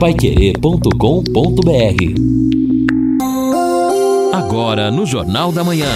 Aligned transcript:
paiquerê.com.br 0.00 0.90
Agora 4.32 4.90
no 4.90 5.04
Jornal 5.04 5.52
da 5.52 5.62
Manhã. 5.62 5.90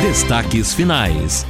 Destaques 0.00 0.72
finais. 0.72 1.44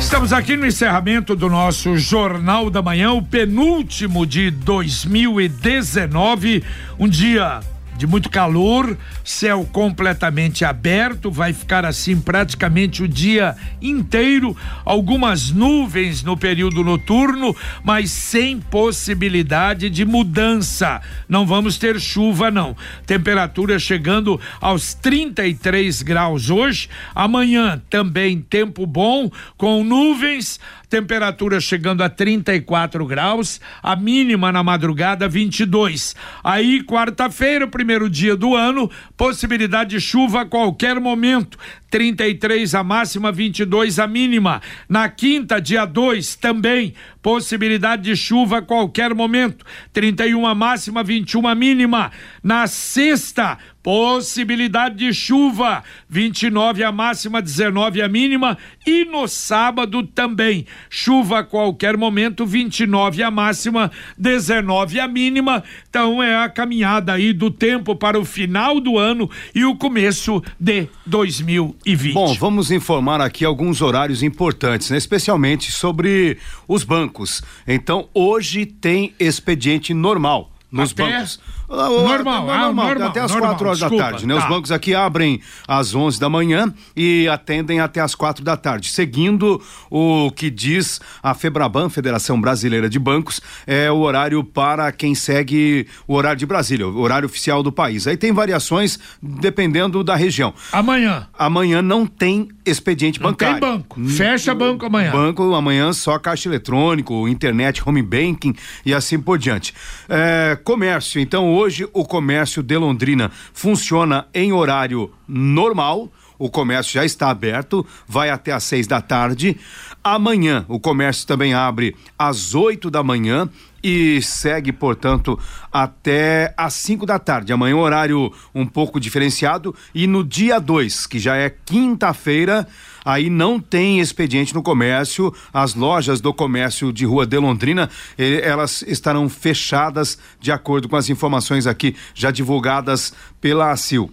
Estamos 0.00 0.32
aqui 0.32 0.56
no 0.56 0.66
encerramento 0.66 1.36
do 1.36 1.48
nosso 1.48 1.96
Jornal 1.96 2.70
da 2.70 2.82
Manhã, 2.82 3.12
o 3.12 3.22
penúltimo 3.22 4.26
de 4.26 4.50
2019, 4.50 6.64
um 6.98 7.06
dia 7.06 7.60
de 7.96 8.06
muito 8.06 8.28
calor, 8.28 8.96
céu 9.24 9.68
completamente 9.72 10.64
aberto, 10.64 11.30
vai 11.30 11.52
ficar 11.52 11.84
assim 11.84 12.20
praticamente 12.20 13.02
o 13.02 13.08
dia 13.08 13.56
inteiro, 13.80 14.56
algumas 14.84 15.50
nuvens 15.50 16.22
no 16.22 16.36
período 16.36 16.84
noturno, 16.84 17.56
mas 17.82 18.10
sem 18.10 18.60
possibilidade 18.60 19.88
de 19.88 20.04
mudança. 20.04 21.00
Não 21.28 21.46
vamos 21.46 21.78
ter 21.78 22.00
chuva 22.00 22.50
não. 22.50 22.76
Temperatura 23.06 23.78
chegando 23.78 24.40
aos 24.60 24.94
33 24.94 26.02
graus 26.02 26.50
hoje, 26.50 26.88
amanhã 27.14 27.80
também 27.88 28.40
tempo 28.40 28.86
bom 28.86 29.30
com 29.56 29.82
nuvens, 29.82 30.60
temperatura 30.88 31.60
chegando 31.60 32.02
a 32.02 32.08
34 32.08 33.04
graus, 33.06 33.60
a 33.82 33.96
mínima 33.96 34.52
na 34.52 34.62
madrugada 34.62 35.28
22. 35.28 36.14
Aí, 36.42 36.82
quarta-feira, 36.84 37.66
primeiro 37.66 38.08
dia 38.08 38.36
do 38.36 38.54
ano, 38.54 38.90
possibilidade 39.16 39.90
de 39.90 40.00
chuva 40.00 40.42
a 40.42 40.46
qualquer 40.46 41.00
momento. 41.00 41.58
33 41.90 42.74
a 42.74 42.82
máxima, 42.82 43.30
22 43.30 43.98
a 43.98 44.06
mínima. 44.06 44.60
Na 44.88 45.08
quinta, 45.08 45.60
dia 45.60 45.84
2, 45.84 46.36
também 46.36 46.94
possibilidade 47.26 48.02
de 48.02 48.14
chuva 48.14 48.58
a 48.58 48.62
qualquer 48.62 49.12
momento. 49.12 49.66
31 49.92 50.46
a 50.46 50.54
máxima, 50.54 51.02
21 51.02 51.48
a 51.48 51.56
mínima. 51.56 52.12
Na 52.40 52.68
sexta, 52.68 53.58
possibilidade 53.82 54.96
de 54.96 55.12
chuva, 55.12 55.82
29 56.08 56.84
a 56.84 56.92
máxima, 56.92 57.42
19 57.42 58.00
a 58.00 58.08
mínima 58.08 58.56
e 58.86 59.04
no 59.04 59.26
sábado 59.26 60.04
também, 60.04 60.66
chuva 60.88 61.40
a 61.40 61.44
qualquer 61.44 61.96
momento, 61.96 62.46
29 62.46 63.22
a 63.22 63.30
máxima, 63.30 63.90
19 64.16 65.00
a 65.00 65.08
mínima. 65.08 65.64
Então 65.96 66.22
é 66.22 66.36
a 66.36 66.46
caminhada 66.46 67.14
aí 67.14 67.32
do 67.32 67.50
tempo 67.50 67.96
para 67.96 68.20
o 68.20 68.24
final 68.24 68.78
do 68.78 68.98
ano 68.98 69.30
e 69.54 69.64
o 69.64 69.74
começo 69.74 70.42
de 70.60 70.88
2020. 71.06 72.12
Bom, 72.12 72.34
vamos 72.34 72.70
informar 72.70 73.22
aqui 73.22 73.46
alguns 73.46 73.80
horários 73.80 74.22
importantes, 74.22 74.90
né? 74.90 74.98
especialmente 74.98 75.72
sobre 75.72 76.36
os 76.68 76.84
bancos. 76.84 77.42
Então, 77.66 78.10
hoje 78.12 78.66
tem 78.66 79.14
expediente 79.18 79.94
normal 79.94 80.50
nos 80.70 80.92
Até 80.92 81.10
bancos. 81.10 81.40
Normal, 81.68 82.50
ah, 82.50 82.58
normal, 82.66 83.08
até 83.08 83.20
as 83.20 83.30
normal, 83.32 83.50
4 83.50 83.66
horas 83.66 83.78
desculpa, 83.78 84.04
da 84.04 84.10
tarde, 84.10 84.26
né? 84.26 84.34
tá. 84.34 84.40
Os 84.40 84.48
bancos 84.48 84.70
aqui 84.72 84.94
abrem 84.94 85.40
às 85.66 85.94
11 85.94 86.20
da 86.20 86.28
manhã 86.28 86.72
e 86.96 87.26
atendem 87.28 87.80
até 87.80 88.00
às 88.00 88.14
4 88.14 88.44
da 88.44 88.56
tarde, 88.56 88.90
seguindo 88.90 89.60
o 89.90 90.30
que 90.30 90.48
diz 90.48 91.00
a 91.22 91.34
Febraban, 91.34 91.88
Federação 91.88 92.40
Brasileira 92.40 92.88
de 92.88 92.98
Bancos, 92.98 93.40
é 93.66 93.90
o 93.90 93.96
horário 93.98 94.44
para 94.44 94.92
quem 94.92 95.14
segue 95.14 95.86
o 96.06 96.14
horário 96.14 96.38
de 96.38 96.46
Brasília, 96.46 96.86
o 96.86 97.00
horário 97.00 97.26
oficial 97.26 97.62
do 97.62 97.72
país. 97.72 98.06
Aí 98.06 98.16
tem 98.16 98.32
variações 98.32 98.98
dependendo 99.20 100.04
da 100.04 100.14
região. 100.14 100.54
Amanhã. 100.70 101.26
Amanhã 101.36 101.82
não 101.82 102.06
tem 102.06 102.48
expediente 102.64 103.20
Não 103.20 103.32
tem 103.32 103.54
bancário. 103.54 103.78
banco. 103.78 104.04
Fecha 104.08 104.54
banco 104.54 104.86
amanhã. 104.86 105.10
Banco 105.12 105.54
amanhã 105.54 105.92
só 105.92 106.18
caixa 106.18 106.48
eletrônico, 106.48 107.26
internet, 107.28 107.82
home 107.84 108.02
banking 108.02 108.54
e 108.84 108.92
assim 108.92 109.18
por 109.18 109.38
diante. 109.38 109.72
É, 110.08 110.58
comércio, 110.64 111.20
então 111.20 111.55
hoje 111.56 111.88
o 111.92 112.04
comércio 112.04 112.62
de 112.62 112.76
Londrina 112.76 113.30
funciona 113.52 114.26
em 114.34 114.52
horário 114.52 115.10
normal. 115.26 116.10
O 116.38 116.50
comércio 116.50 116.92
já 116.92 117.04
está 117.04 117.30
aberto, 117.30 117.86
vai 118.06 118.28
até 118.28 118.52
às 118.52 118.62
seis 118.62 118.86
da 118.86 119.00
tarde. 119.00 119.56
Amanhã 120.04 120.66
o 120.68 120.78
comércio 120.78 121.26
também 121.26 121.54
abre 121.54 121.96
às 122.18 122.54
oito 122.54 122.90
da 122.90 123.02
manhã 123.02 123.48
e 123.82 124.20
segue, 124.20 124.72
portanto, 124.72 125.38
até 125.72 126.52
às 126.56 126.74
5 126.74 127.06
da 127.06 127.20
tarde. 127.20 127.52
Amanhã, 127.52 127.76
horário 127.76 128.32
um 128.52 128.66
pouco 128.66 128.98
diferenciado. 128.98 129.72
E 129.94 130.08
no 130.08 130.24
dia 130.24 130.58
2, 130.58 131.06
que 131.06 131.20
já 131.20 131.36
é 131.36 131.48
quinta-feira, 131.48 132.66
aí 133.06 133.30
não 133.30 133.60
tem 133.60 134.00
expediente 134.00 134.52
no 134.52 134.62
comércio. 134.62 135.32
As 135.52 135.74
lojas 135.74 136.20
do 136.20 136.34
comércio 136.34 136.92
de 136.92 137.06
Rua 137.06 137.24
de 137.24 137.38
Londrina, 137.38 137.88
eh, 138.18 138.40
elas 138.42 138.82
estarão 138.82 139.28
fechadas, 139.28 140.18
de 140.40 140.50
acordo 140.50 140.88
com 140.88 140.96
as 140.96 141.08
informações 141.08 141.68
aqui 141.68 141.94
já 142.12 142.32
divulgadas 142.32 143.14
pela 143.40 143.70
ACIL. 143.70 144.10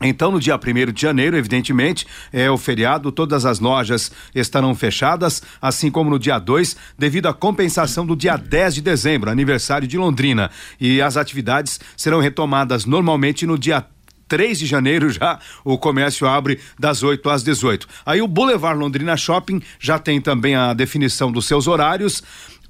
Então, 0.00 0.30
no 0.30 0.38
dia 0.38 0.56
1 0.56 0.92
de 0.92 1.00
janeiro, 1.00 1.36
evidentemente, 1.36 2.06
é 2.32 2.48
o 2.48 2.56
feriado, 2.56 3.10
todas 3.10 3.44
as 3.44 3.58
lojas 3.58 4.12
estarão 4.32 4.72
fechadas, 4.74 5.42
assim 5.60 5.90
como 5.90 6.08
no 6.08 6.18
dia 6.18 6.38
2, 6.38 6.76
devido 6.96 7.26
à 7.26 7.34
compensação 7.34 8.06
do 8.06 8.14
dia 8.14 8.36
10 8.36 8.76
de 8.76 8.80
dezembro, 8.80 9.28
aniversário 9.28 9.88
de 9.88 9.98
Londrina. 9.98 10.50
E 10.80 11.02
as 11.02 11.16
atividades 11.16 11.80
serão 11.96 12.20
retomadas 12.20 12.84
normalmente 12.84 13.44
no 13.44 13.58
dia 13.58 13.84
3 14.28 14.58
de 14.58 14.66
janeiro 14.66 15.10
já 15.10 15.38
o 15.64 15.78
comércio 15.78 16.26
abre 16.26 16.60
das 16.78 17.02
8 17.02 17.28
às 17.30 17.42
18. 17.42 17.88
Aí 18.04 18.20
o 18.20 18.28
Boulevard 18.28 18.78
Londrina 18.78 19.16
Shopping 19.16 19.60
já 19.80 19.98
tem 19.98 20.20
também 20.20 20.54
a 20.54 20.74
definição 20.74 21.32
dos 21.32 21.46
seus 21.46 21.66
horários. 21.66 22.22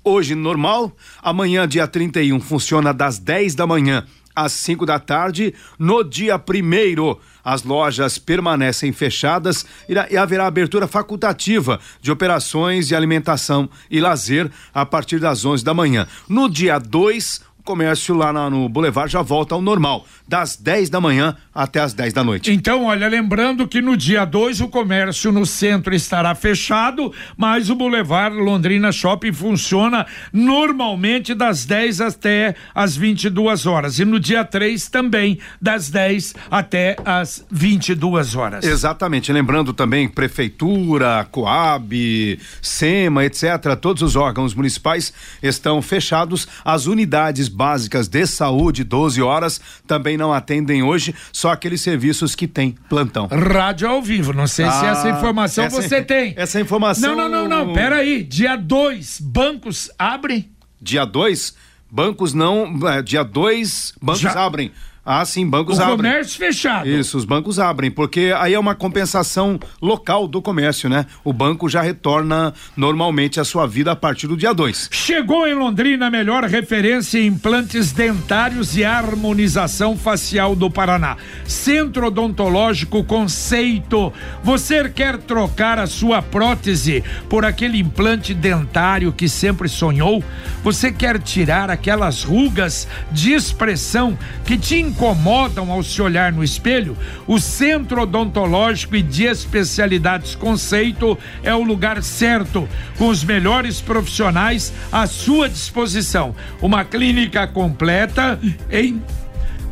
Hoje 0.05 0.35
normal, 0.35 0.97
amanhã 1.21 1.67
dia 1.67 1.87
31 1.87 2.41
funciona 2.41 2.95
das 2.95 3.19
10 3.19 3.55
da 3.55 3.67
manhã 3.67 4.07
às 4.35 4.53
5 4.53 4.87
da 4.87 4.99
tarde. 5.01 5.53
No 5.79 6.05
dia 6.05 6.39
primeiro, 6.39 7.19
as 7.45 7.65
lojas 7.65 8.19
permanecem 8.19 8.93
fechadas 8.93 9.67
e 9.89 10.17
haverá 10.17 10.47
abertura 10.47 10.87
facultativa 10.87 11.81
de 12.01 12.13
operações 12.13 12.87
de 12.87 12.95
alimentação 12.95 13.69
e 13.91 14.01
lazer 14.01 14.51
a 14.73 14.87
partir 14.87 15.19
das 15.19 15.45
11 15.45 15.65
da 15.65 15.75
manhã. 15.75 16.07
No 16.29 16.49
dia 16.49 16.79
2, 16.79 17.41
o 17.41 17.48
comércio 17.69 18.15
lá 18.15 18.33
na- 18.33 18.49
no 18.49 18.67
Boulevard 18.67 19.13
já 19.13 19.21
volta 19.21 19.55
ao 19.55 19.61
normal, 19.61 20.07
das 20.27 20.57
10 20.57 20.89
da 20.89 21.01
manhã 21.03 21.37
até 21.55 21.81
as 21.81 21.93
10 21.93 22.15
da 22.15 22.25
noite. 22.25 22.51
Então, 22.51 22.85
olha, 22.87 23.07
lembrando 23.09 23.69
que 23.69 23.83
no 23.83 23.95
dia 23.95 24.25
2 24.25 24.63
o 24.63 24.69
comércio 24.69 25.31
no 25.31 25.45
centro 25.45 25.95
estará 25.95 26.35
fechado, 26.35 27.13
mas 27.37 27.69
o 27.69 27.75
Boulevard 27.75 28.35
Londrina 28.37 28.91
Shopping 28.91 29.35
funciona 29.35 30.07
normalmente 30.33 31.35
das 31.35 31.67
10 31.67 32.01
até 32.01 32.55
as 32.75 32.97
22 32.97 33.67
horas. 33.67 33.99
E 33.99 34.05
no 34.07 34.19
dia 34.19 34.45
3 34.47 34.89
também, 34.89 35.39
das 35.61 35.91
10 35.91 36.35
até 36.51 36.97
as 37.05 37.45
22 37.51 38.35
horas. 38.35 38.65
Exatamente. 38.65 39.31
Lembrando 39.31 39.75
também 39.75 40.09
prefeitura, 40.09 41.27
Coab, 41.31 42.39
SEMA, 42.63 43.25
etc. 43.27 43.77
Todos 43.81 44.03
os 44.03 44.17
órgãos 44.17 44.55
municipais 44.55 45.13
estão 45.43 45.83
fechados. 45.83 46.49
As 46.65 46.87
unidades 46.87 47.49
básicas 47.63 48.07
de 48.07 48.25
saúde, 48.25 48.85
12 48.85 49.21
horas, 49.21 49.61
também 49.85 50.17
não 50.17 50.33
atendem 50.33 50.81
hoje. 50.85 51.13
Só 51.33 51.51
aqueles 51.51 51.81
serviços 51.81 52.37
que 52.37 52.47
têm 52.47 52.77
plantão. 52.89 53.27
Rádio 53.27 53.89
ao 53.89 54.01
vivo, 54.01 54.33
não 54.33 54.47
sei 54.47 54.65
se 54.67 54.71
Ah, 54.87 54.87
essa 54.93 55.11
informação 55.11 55.65
essa- 55.65 55.83
você 55.83 56.01
tem. 56.01 56.35
essa 56.37 56.61
informação- 56.61 57.17
Não, 57.17 57.29
não, 57.29 57.49
não, 57.49 57.67
não, 57.67 57.73
peraí. 57.75 58.23
Dia 58.23 58.55
2, 58.57 59.19
bancos 59.21 59.91
abrem? 59.99 60.49
Dia 60.81 61.05
2, 61.05 61.53
bancos 61.91 62.33
não. 62.33 62.79
é, 62.89 63.03
dia 63.03 63.25
2, 63.25 63.93
bancos 64.01 64.21
Já- 64.21 64.47
abrem. 64.47 64.71
Ah, 65.11 65.25
sim, 65.25 65.49
bancos 65.49 65.79
o 65.79 65.83
abrem. 65.83 65.97
comércio 65.97 66.37
fechado. 66.37 66.87
Isso, 66.87 67.17
os 67.17 67.25
bancos 67.25 67.59
abrem, 67.59 67.91
porque 67.91 68.31
aí 68.37 68.53
é 68.53 68.59
uma 68.59 68.75
compensação 68.75 69.59
local 69.81 70.29
do 70.29 70.43
comércio, 70.43 70.87
né? 70.91 71.07
O 71.25 71.33
banco 71.33 71.67
já 71.67 71.81
retorna 71.81 72.53
normalmente 72.77 73.41
a 73.41 73.45
sua 73.45 73.67
vida 73.67 73.93
a 73.93 73.97
partir 73.97 74.27
do 74.27 74.37
dia 74.37 74.53
2. 74.53 74.91
Chegou 74.93 75.47
em 75.47 75.55
Londrina 75.55 76.09
a 76.09 76.11
melhor 76.11 76.45
referência 76.45 77.19
em 77.19 77.29
implantes 77.29 77.91
dentários 77.91 78.77
e 78.77 78.85
harmonização 78.85 79.97
facial 79.97 80.55
do 80.55 80.71
Paraná. 80.71 81.17
Centro 81.47 82.09
Odontológico 82.09 83.03
Conceito. 83.03 84.13
Você 84.45 84.91
quer 84.91 85.17
trocar 85.17 85.79
a 85.79 85.87
sua 85.87 86.21
prótese 86.21 87.03
por 87.31 87.47
aquele 87.47 87.79
implante 87.79 88.35
dentário 88.35 89.11
que 89.11 89.27
sempre 89.27 89.71
sonhou? 89.71 90.23
Você 90.63 90.93
quer 90.93 91.19
tirar 91.19 91.71
aquelas 91.71 92.23
rugas 92.23 92.87
de 93.11 93.33
expressão 93.33 94.19
que 94.45 94.59
te 94.59 94.77
incomodam 94.99 95.71
ao 95.71 95.81
se 95.81 96.03
olhar 96.03 96.33
no 96.33 96.43
espelho? 96.43 96.97
O 97.25 97.39
Centro 97.39 98.03
Odontológico 98.03 98.97
e 98.97 99.03
de 99.03 99.27
Especialidades 99.27 100.35
Conceito 100.35 101.17
é 101.45 101.55
o 101.55 101.63
lugar 101.63 102.03
certo, 102.03 102.69
com 102.99 103.07
os 103.07 103.23
melhores 103.23 103.81
profissionais 103.81 104.73
à 104.91 105.07
sua 105.07 105.49
disposição. 105.49 106.35
Uma 106.61 106.85
clínica 106.85 107.47
completa 107.47 108.41
em 108.71 109.01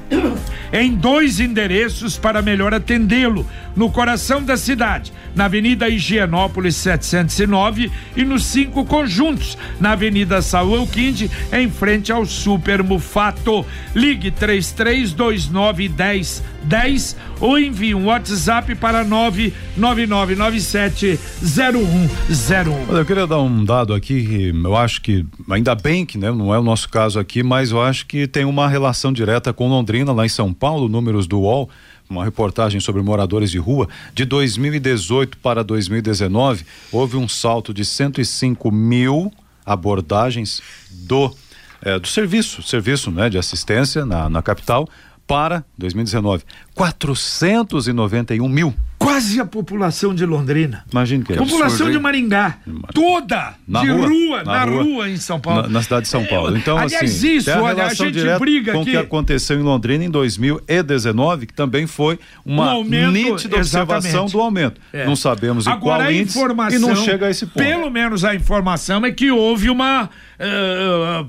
em 0.72 0.94
dois 0.94 1.40
endereços 1.40 2.16
para 2.16 2.40
melhor 2.40 2.72
atendê-lo. 2.72 3.44
No 3.76 3.90
coração 3.90 4.42
da 4.42 4.56
cidade, 4.56 5.12
na 5.34 5.44
Avenida 5.44 5.88
Higienópolis 5.88 6.76
709 6.76 7.92
e 8.16 8.24
nos 8.24 8.46
cinco 8.46 8.84
conjuntos, 8.84 9.58
na 9.78 9.92
Avenida 9.92 10.40
Saúl 10.40 10.86
Quinde, 10.86 11.30
em 11.52 11.70
frente 11.70 12.10
ao 12.10 12.24
Super 12.24 12.82
Mufato. 12.82 13.64
Ligue 13.94 14.30
3329 14.30 15.88
10 15.88 16.42
10 16.66 17.16
ou 17.40 17.58
envie 17.58 17.94
um 17.94 18.06
WhatsApp 18.06 18.74
para 18.74 19.04
99997 19.04 21.18
0101. 21.42 22.96
Eu 22.96 23.04
queria 23.04 23.26
dar 23.26 23.40
um 23.40 23.64
dado 23.64 23.94
aqui, 23.94 24.52
eu 24.64 24.76
acho 24.76 25.00
que 25.00 25.24
ainda 25.50 25.74
bem 25.74 26.04
que 26.04 26.18
né, 26.18 26.30
não 26.30 26.54
é 26.54 26.58
o 26.58 26.62
nosso 26.62 26.88
caso 26.88 27.18
aqui, 27.18 27.42
mas 27.42 27.70
eu 27.70 27.80
acho 27.80 28.06
que 28.06 28.26
tem 28.26 28.44
uma 28.44 28.68
relação 28.68 29.12
direta 29.12 29.52
com 29.52 29.68
Londrina, 29.68 30.12
lá 30.12 30.26
em 30.26 30.28
São 30.28 30.52
Paulo, 30.52 30.88
números 30.88 31.26
do 31.26 31.40
UOL 31.40 31.70
uma 32.08 32.24
reportagem 32.24 32.80
sobre 32.80 33.02
moradores 33.02 33.50
de 33.50 33.58
rua. 33.58 33.88
De 34.14 34.24
2018 34.24 35.38
para 35.38 35.62
2019, 35.62 36.64
houve 36.92 37.16
um 37.16 37.28
salto 37.28 37.74
de 37.74 37.84
105 37.84 38.70
mil 38.70 39.32
abordagens 39.64 40.62
do 40.90 41.34
é, 41.82 41.98
do 41.98 42.08
serviço, 42.08 42.62
serviço 42.62 43.10
né, 43.10 43.28
de 43.28 43.38
assistência 43.38 44.06
na, 44.06 44.28
na 44.28 44.42
capital 44.42 44.88
para 45.26 45.64
2019. 45.76 46.44
491 46.76 48.48
mil 48.50 48.74
quase 48.98 49.40
a 49.40 49.46
população 49.46 50.14
de 50.14 50.24
Londrina. 50.26 50.84
Imagina 50.90 51.24
que 51.24 51.32
é 51.32 51.36
População 51.36 51.66
absurdo, 51.66 51.92
de 51.92 51.98
Maringá. 51.98 52.58
Toda 52.92 53.54
na 53.66 53.80
de 53.80 53.90
rua, 53.90 54.08
rua, 54.08 54.44
na 54.44 54.52
na, 54.52 54.64
rua, 54.64 54.82
rua, 54.82 55.08
em 55.10 55.16
São 55.16 55.38
Paulo. 55.38 55.62
Na, 55.62 55.68
na, 55.68 55.82
cidade 55.82 56.02
de 56.02 56.08
São 56.08 56.24
Paulo. 56.24 56.56
Então, 56.56 56.76
Aliás, 56.76 57.14
assim, 57.14 57.36
isso, 57.36 57.44
tem 57.44 57.54
a 57.54 57.62
olha, 57.62 57.86
a 57.86 57.94
gente 57.94 58.38
briga 58.38 58.72
com 58.72 58.80
o 58.80 58.84
que 58.84 58.96
aconteceu 58.96 59.58
em 59.58 59.62
Londrina 59.62 60.04
em 60.04 60.10
2019, 60.10 61.46
que 61.46 61.54
também 61.54 61.86
foi 61.86 62.18
uma 62.44 62.66
Um 62.66 62.70
aumento, 62.78 63.12
nítida 63.12 63.56
observação 63.56 64.10
exatamente. 64.10 64.32
do 64.32 64.40
aumento. 64.40 64.80
É. 64.92 65.06
Não 65.06 65.14
sabemos 65.14 65.66
em 65.66 65.70
Agora, 65.70 65.98
qual 65.98 66.08
a 66.08 66.12
índice 66.12 66.38
informação, 66.38 66.76
e 66.76 66.82
não 66.82 66.96
chega 66.96 67.26
a 67.26 67.30
esse 67.30 67.46
ponto. 67.46 67.62
Pelo 67.62 67.90
menos 67.90 68.24
a 68.24 68.34
informação 68.34 69.04
é 69.04 69.12
que 69.12 69.30
houve 69.30 69.70
uma. 69.70 70.08
eh, 70.38 71.24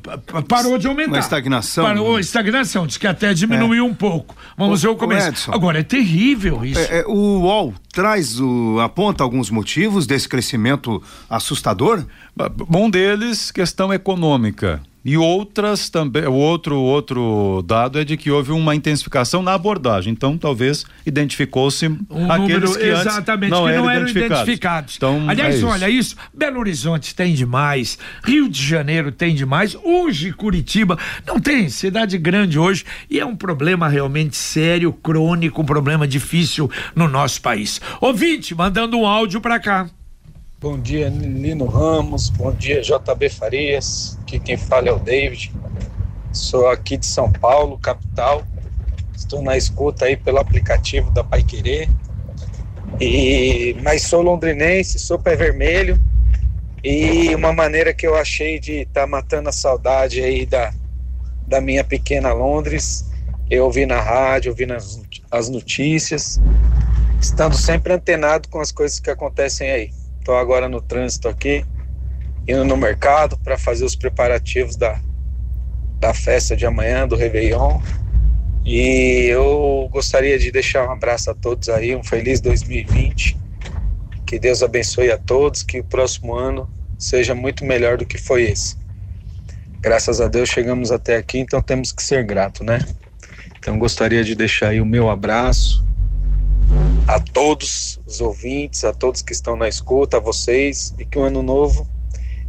parou 0.47 0.77
de 0.77 0.87
aumentar. 0.87 1.11
Uma 1.11 1.19
estagnação. 1.19 1.85
Parou, 1.85 2.19
estagnação. 2.19 2.87
Diz 2.87 2.97
que 2.97 3.07
até 3.07 3.33
diminuiu 3.33 3.85
um 3.85 3.93
pouco. 3.93 4.35
Vamos 4.57 4.81
ver 4.81 4.87
o 4.87 4.95
começo. 4.95 5.36
Edson. 5.37 5.51
Agora, 5.53 5.79
é 5.79 5.83
terrível 5.83 6.65
isso. 6.65 6.79
É, 6.79 6.99
é, 6.99 7.05
o 7.05 7.41
UOL 7.41 7.73
traz 7.93 8.39
o 8.39 8.79
aponta 8.79 9.23
alguns 9.23 9.49
motivos 9.49 10.07
desse 10.07 10.27
crescimento 10.27 11.01
assustador? 11.29 12.03
Um 12.73 12.89
deles, 12.89 13.51
questão 13.51 13.93
econômica. 13.93 14.81
E 15.07 15.15
outras 15.15 15.89
também, 15.89 16.25
o 16.25 16.33
outro 16.33 16.75
outro 16.81 17.63
dado 17.65 17.97
é 17.97 18.03
de 18.03 18.17
que 18.17 18.29
houve 18.29 18.51
uma 18.51 18.75
intensificação 18.75 19.41
na 19.41 19.53
abordagem. 19.53 20.11
Então, 20.11 20.37
talvez 20.37 20.85
identificou-se 21.05 21.87
Um 21.87 22.29
aqueles 22.29 22.71
número, 22.71 22.77
que 22.77 22.85
exatamente, 22.87 23.51
não, 23.51 23.63
que 23.63 23.69
eram, 23.69 23.83
não 23.85 23.89
eram 23.89 24.01
identificados. 24.01 24.43
identificados. 24.43 24.95
Então, 24.97 25.29
Aliás, 25.29 25.55
é 25.55 25.57
isso. 25.59 25.67
olha 25.67 25.89
isso, 25.89 26.15
Belo 26.33 26.59
Horizonte 26.59 27.15
tem 27.15 27.33
demais, 27.33 27.97
Rio 28.21 28.49
de 28.49 28.61
Janeiro 28.61 29.09
tem 29.09 29.33
demais, 29.33 29.77
hoje 29.81 30.33
Curitiba 30.33 30.99
não 31.25 31.39
tem, 31.39 31.69
cidade 31.69 32.17
grande 32.17 32.59
hoje, 32.59 32.83
e 33.09 33.17
é 33.17 33.25
um 33.25 33.35
problema 33.35 33.87
realmente 33.87 34.35
sério, 34.35 34.91
crônico, 34.91 35.61
um 35.61 35.65
problema 35.65 36.05
difícil 36.05 36.69
no 36.93 37.07
nosso 37.07 37.41
país. 37.41 37.79
Ouvinte, 38.01 38.53
mandando 38.53 38.97
um 38.97 39.07
áudio 39.07 39.39
pra 39.39 39.57
cá. 39.57 39.89
Bom 40.59 40.79
dia, 40.79 41.07
Nino 41.07 41.67
Ramos. 41.67 42.29
Bom 42.29 42.51
dia, 42.51 42.81
JB 42.81 43.29
Farias. 43.29 44.17
Aqui 44.23 44.39
quem 44.39 44.57
fala 44.57 44.89
é 44.89 44.91
o 44.91 44.97
David. 44.97 45.53
Sou 46.33 46.67
aqui 46.67 46.97
de 46.97 47.05
São 47.05 47.31
Paulo, 47.31 47.77
capital. 47.77 48.43
Estou 49.15 49.43
na 49.43 49.55
escuta 49.55 50.05
aí 50.05 50.17
pelo 50.17 50.39
aplicativo 50.39 51.11
da 51.11 51.23
Pai 51.23 51.43
Querer. 51.43 51.87
E 52.99 53.77
mas 53.83 54.01
sou 54.01 54.23
londrinense, 54.23 54.97
sou 54.97 55.19
pé 55.19 55.35
vermelho. 55.35 56.01
E 56.83 57.35
uma 57.35 57.53
maneira 57.53 57.93
que 57.93 58.07
eu 58.07 58.15
achei 58.15 58.59
de 58.59 58.81
estar 58.81 59.05
matando 59.05 59.49
a 59.49 59.51
saudade 59.51 60.23
aí 60.23 60.43
da, 60.43 60.73
da 61.45 61.61
minha 61.61 61.83
pequena 61.83 62.33
Londres, 62.33 63.05
eu 63.47 63.65
ouvi 63.65 63.85
na 63.85 64.01
rádio, 64.01 64.53
ouvi 64.53 64.65
nas, 64.65 64.99
as 65.29 65.49
notícias, 65.49 66.41
estando 67.21 67.55
sempre 67.55 67.93
antenado 67.93 68.49
com 68.49 68.59
as 68.59 68.71
coisas 68.71 68.99
que 68.99 69.11
acontecem 69.11 69.69
aí. 69.69 69.96
Estou 70.27 70.35
agora 70.35 70.67
no 70.67 70.81
trânsito 70.81 71.29
aqui, 71.29 71.63
indo 72.45 72.65
no 72.65 72.75
mercado 72.75 73.37
para 73.37 73.57
fazer 73.57 73.85
os 73.85 73.95
preparativos 73.95 74.75
da, 74.75 74.99
da 76.01 76.13
festa 76.13 76.53
de 76.53 76.65
amanhã, 76.65 77.07
do 77.07 77.15
Réveillon. 77.15 77.79
E 78.65 79.25
eu 79.29 79.87
gostaria 79.89 80.37
de 80.37 80.51
deixar 80.51 80.85
um 80.85 80.91
abraço 80.91 81.31
a 81.31 81.33
todos 81.33 81.69
aí, 81.69 81.95
um 81.95 82.03
feliz 82.03 82.41
2020. 82.41 83.37
Que 84.25 84.37
Deus 84.37 84.61
abençoe 84.61 85.09
a 85.11 85.17
todos, 85.17 85.63
que 85.63 85.79
o 85.79 85.83
próximo 85.85 86.35
ano 86.35 86.69
seja 86.99 87.33
muito 87.33 87.63
melhor 87.63 87.97
do 87.97 88.05
que 88.05 88.17
foi 88.17 88.51
esse. 88.51 88.75
Graças 89.79 90.19
a 90.19 90.27
Deus 90.27 90.49
chegamos 90.49 90.91
até 90.91 91.15
aqui, 91.15 91.39
então 91.39 91.61
temos 91.61 91.93
que 91.93 92.03
ser 92.03 92.25
grato, 92.25 92.65
né? 92.65 92.79
Então 93.57 93.79
gostaria 93.79 94.25
de 94.25 94.35
deixar 94.35 94.71
aí 94.71 94.81
o 94.81 94.85
meu 94.85 95.09
abraço 95.09 95.87
a 97.07 97.19
todos 97.19 97.99
os 98.05 98.19
ouvintes, 98.19 98.83
a 98.83 98.93
todos 98.93 99.21
que 99.21 99.31
estão 99.31 99.55
na 99.55 99.67
escuta, 99.67 100.17
a 100.17 100.19
vocês, 100.19 100.93
e 100.99 101.05
que 101.05 101.17
o 101.17 101.23
ano 101.23 101.41
novo 101.41 101.87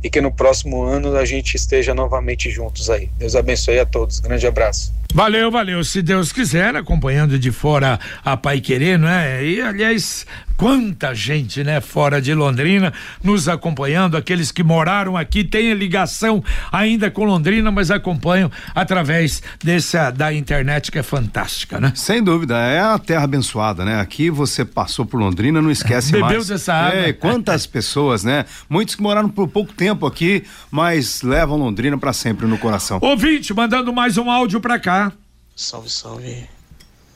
e 0.03 0.09
que 0.09 0.21
no 0.21 0.33
próximo 0.33 0.83
ano 0.85 1.17
a 1.17 1.25
gente 1.25 1.57
esteja 1.57 1.95
novamente 1.95 2.51
juntos 2.51 2.89
aí. 2.89 3.11
Deus 3.19 3.35
abençoe 3.35 3.79
a 3.79 3.87
todos. 3.87 4.21
Grande 4.21 4.47
abraço. 4.47 4.93
Valeu, 5.13 5.51
valeu. 5.51 5.83
Se 5.83 6.03
Deus 6.03 6.33
quiser, 6.33 6.77
acompanhando 6.77 7.39
de 7.39 7.51
fora 7.51 7.99
a 8.25 8.37
Pai 8.37 8.61
Querer, 8.61 8.99
né? 8.99 9.45
E 9.45 9.61
aliás, 9.61 10.27
quanta 10.59 11.15
gente, 11.15 11.63
né, 11.63 11.81
fora 11.81 12.21
de 12.21 12.35
Londrina, 12.35 12.93
nos 13.23 13.49
acompanhando, 13.49 14.17
aqueles 14.17 14.51
que 14.51 14.65
moraram 14.65 15.17
aqui, 15.17 15.45
têm 15.45 15.73
ligação 15.73 16.43
ainda 16.73 17.09
com 17.13 17.25
Londrina, 17.25 17.71
mas 17.71 17.93
acompanham 17.93 18.51
através 18.75 19.41
dessa 19.63 20.11
da 20.11 20.33
internet 20.35 20.91
que 20.91 20.99
é 20.99 21.03
fantástica, 21.03 21.81
né? 21.81 21.93
Sem 21.95 22.23
dúvida, 22.23 22.59
é 22.59 22.81
a 22.81 22.99
terra 22.99 23.23
abençoada, 23.23 23.85
né? 23.85 24.01
Aqui 24.01 24.31
você 24.31 24.65
passou 24.65 25.07
por 25.07 25.21
Londrina, 25.21 25.63
não 25.63 25.71
esquece 25.71 26.11
Bebeu 26.13 26.29
mais. 26.29 26.49
dessa 26.49 26.75
água. 26.75 26.99
É, 26.99 27.13
quantas 27.13 27.65
pessoas, 27.69 28.25
né? 28.25 28.45
Muitos 28.69 28.97
que 28.97 29.03
moraram 29.03 29.29
por 29.29 29.47
pouco 29.47 29.73
tempo 29.73 30.07
aqui, 30.07 30.45
mas 30.73 31.23
levam 31.23 31.57
Londrina 31.57 31.97
para 31.97 32.13
sempre 32.13 32.49
no 32.49 32.59
coração. 32.59 32.99
Ouvinte, 33.01 33.55
mandando 33.55 33.93
mais 33.93 34.19
um 34.19 34.29
áudio 34.29 34.61
pra 34.61 34.77
cá. 34.81 35.13
Salve, 35.55 35.89
salve, 35.89 36.45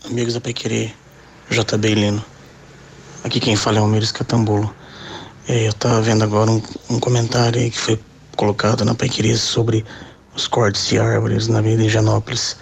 amigos 0.05 0.35
da 0.35 0.41
Pequerê, 0.41 0.93
JB 1.51 1.95
Lino. 1.97 2.32
Aqui 3.25 3.39
quem 3.39 3.55
fala 3.55 3.79
é 3.79 3.81
o 3.81 3.85
Almires 3.85 4.11
Catambulo. 4.11 4.75
É, 5.47 5.69
eu 5.69 5.73
tava 5.75 6.03
vendo 6.03 6.25
agora 6.25 6.51
um, 6.51 6.61
um 6.91 6.99
comentário 6.99 7.71
que 7.71 7.79
foi 7.79 8.01
colocado 8.37 8.85
na 8.85 8.97
Pequerê 8.97 9.37
sobre 9.37 9.85
os 10.35 10.49
cortes 10.49 10.89
de 10.89 10.99
árvores 10.99 11.47
na 11.47 11.61
Avenida 11.61 11.85
Higienópolis. 11.85 12.57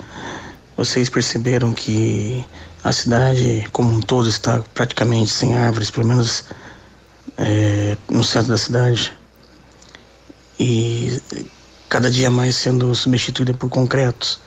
Vocês 0.77 1.09
perceberam 1.09 1.73
que 1.73 2.45
a 2.85 2.93
cidade 2.93 3.67
como 3.73 3.91
um 3.91 4.01
todo 4.01 4.29
está 4.29 4.63
praticamente 4.75 5.31
sem 5.31 5.57
árvores, 5.57 5.91
pelo 5.91 6.07
menos 6.07 6.45
é, 7.39 7.97
no 8.11 8.23
centro 8.23 8.51
da 8.51 8.59
cidade. 8.59 9.15
E 10.59 11.23
cada 11.89 12.11
dia 12.11 12.31
mais 12.31 12.55
sendo 12.57 12.95
substituída 12.95 13.55
por 13.55 13.71
concretos. 13.71 14.39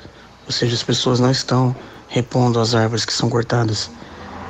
Ou 0.45 0.51
seja, 0.51 0.75
as 0.75 0.83
pessoas 0.83 1.19
não 1.19 1.31
estão 1.31 1.75
repondo 2.07 2.59
as 2.59 2.75
árvores 2.75 3.03
que 3.03 3.13
são 3.13 3.31
cortadas. 3.31 3.89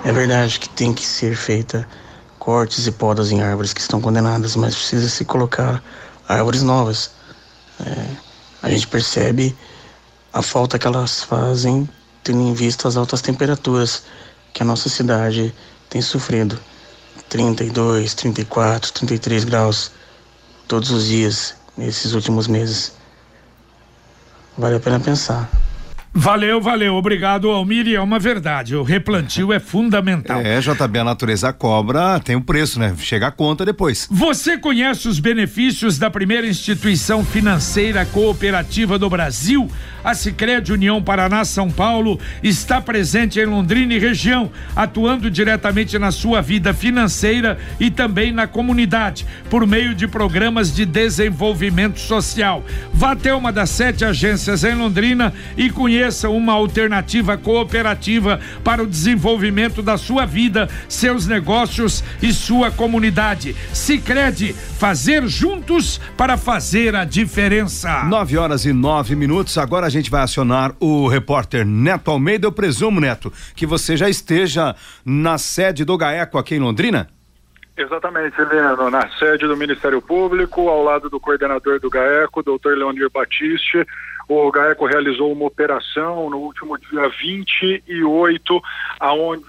É 0.06 0.12
verdade 0.12 0.60
que 0.60 0.68
tem 0.68 0.94
que 0.94 1.06
ser 1.06 1.34
feita 1.36 1.88
cortes 2.38 2.86
e 2.88 2.92
podas 2.92 3.32
em 3.32 3.42
árvores 3.42 3.72
que 3.72 3.80
estão 3.80 4.02
condenadas, 4.02 4.54
mas 4.58 4.76
precisa 4.76 5.08
se 5.08 5.24
colocar 5.24 5.82
árvores 6.28 6.62
novas. 6.62 7.12
É, 7.80 8.06
a 8.62 8.70
gente 8.70 8.86
percebe 8.88 9.56
a 10.34 10.42
falta 10.42 10.78
que 10.78 10.86
elas 10.86 11.24
fazem, 11.24 11.88
tendo 12.22 12.42
em 12.42 12.54
vista 12.54 12.86
as 12.90 12.98
altas 12.98 13.22
temperaturas 13.22 14.04
que 14.54 14.62
a 14.62 14.66
nossa 14.66 14.90
cidade 14.90 15.56
tem 15.90 16.02
sofrido. 16.02 16.60
32, 17.30 18.14
34, 18.14 18.92
33 18.92 19.46
graus 19.46 19.92
todos 20.68 20.92
os 20.92 21.06
dias 21.06 21.56
nesses 21.78 22.12
últimos 22.12 22.48
meses. 22.48 22.92
Vale 24.58 24.76
a 24.76 24.80
pena 24.82 25.00
pensar. 25.00 25.50
Valeu, 26.16 26.62
valeu. 26.62 26.94
Obrigado, 26.94 27.50
Almir. 27.50 27.88
E 27.88 27.96
é 27.96 28.02
uma 28.02 28.20
verdade. 28.20 28.76
O 28.76 28.84
replantio 28.84 29.52
é 29.52 29.60
fundamental. 29.60 30.42
É, 30.42 30.60
JB, 30.60 31.00
a 31.00 31.04
natureza 31.04 31.52
cobra, 31.52 32.20
tem 32.20 32.36
um 32.36 32.42
preço, 32.42 32.80
né? 32.80 32.94
Chega 33.00 33.28
a 33.28 33.32
conta 33.32 33.66
depois. 33.66 34.08
Você 34.12 34.56
conhece 34.56 35.08
os 35.08 35.20
benefícios 35.20 35.98
da 35.98 36.12
primeira 36.12 36.46
instituição 36.46 37.26
financeira 37.26 38.06
cooperativa 38.06 39.00
do 39.00 39.10
Brasil? 39.10 39.68
A 40.04 40.14
Sicredi 40.14 40.72
União 40.72 41.02
Paraná 41.02 41.44
São 41.46 41.72
Paulo 41.72 42.20
está 42.44 42.80
presente 42.80 43.40
em 43.40 43.46
Londrina 43.46 43.94
e 43.94 44.00
região, 44.00 44.52
atuando 44.76 45.32
diretamente 45.32 45.98
na 45.98 46.12
sua 46.12 46.42
vida 46.42 46.74
financeira 46.74 47.58
e 47.80 47.90
também 47.90 48.32
na 48.32 48.46
comunidade, 48.46 49.26
por 49.50 49.66
meio 49.66 49.96
de 49.96 50.08
programas 50.08 50.76
de 50.76 50.86
desenvolvimento 50.86 52.00
social. 52.00 52.64
Vá 52.94 53.14
até 53.14 53.34
uma 53.34 53.52
das 53.52 53.70
sete 53.70 54.04
agências 54.04 54.64
em 54.64 54.76
Londrina 54.76 55.34
e 55.58 55.70
conheça 55.70 56.03
Conheça 56.04 56.28
uma 56.28 56.52
alternativa 56.52 57.38
cooperativa 57.38 58.38
para 58.62 58.84
o 58.84 58.86
desenvolvimento 58.86 59.82
da 59.82 59.98
sua 59.98 60.26
vida, 60.26 60.68
seus 60.90 61.26
negócios 61.28 62.04
e 62.22 62.34
sua 62.34 62.70
comunidade. 62.70 63.56
Sicredi, 63.72 64.52
fazer 64.52 65.26
juntos 65.28 66.02
para 66.18 66.36
fazer 66.36 66.94
a 66.94 67.06
diferença. 67.06 68.04
Nove 68.04 68.38
horas 68.38 68.66
e 68.66 68.74
nove 68.74 69.16
minutos. 69.16 69.58
Agora 69.58 69.88
a 69.88 69.90
gente 69.90 70.12
vai 70.12 70.24
acionar 70.24 70.76
o 70.78 71.08
repórter 71.08 71.66
Neto 71.66 72.12
Almeida. 72.12 72.48
Eu 72.48 72.52
presumo, 72.52 73.00
Neto, 73.00 73.32
que 73.56 73.66
você 73.66 73.96
já 73.96 74.10
esteja 74.10 74.76
na 75.06 75.38
sede 75.38 75.86
do 75.86 75.98
GAECO 75.98 76.38
aqui 76.38 76.56
em 76.56 76.60
Londrina? 76.60 77.08
Exatamente, 77.76 78.40
Heleno, 78.40 78.90
na 78.92 79.10
sede 79.18 79.48
do 79.48 79.58
Ministério 79.58 80.00
Público, 80.00 80.70
ao 80.70 80.84
lado 80.84 81.10
do 81.10 81.20
coordenador 81.20 81.80
do 81.80 81.90
GAECO, 81.90 82.44
doutor 82.44 82.78
Leonir 82.78 83.10
Batiste. 83.10 83.84
O 84.36 84.52
GAECO 84.52 84.88
realizou 84.88 85.32
uma 85.32 85.46
operação 85.46 86.28
no 86.28 86.40
último 86.40 86.76
dia 86.80 87.08
28, 87.08 88.64
aonde 89.00 89.46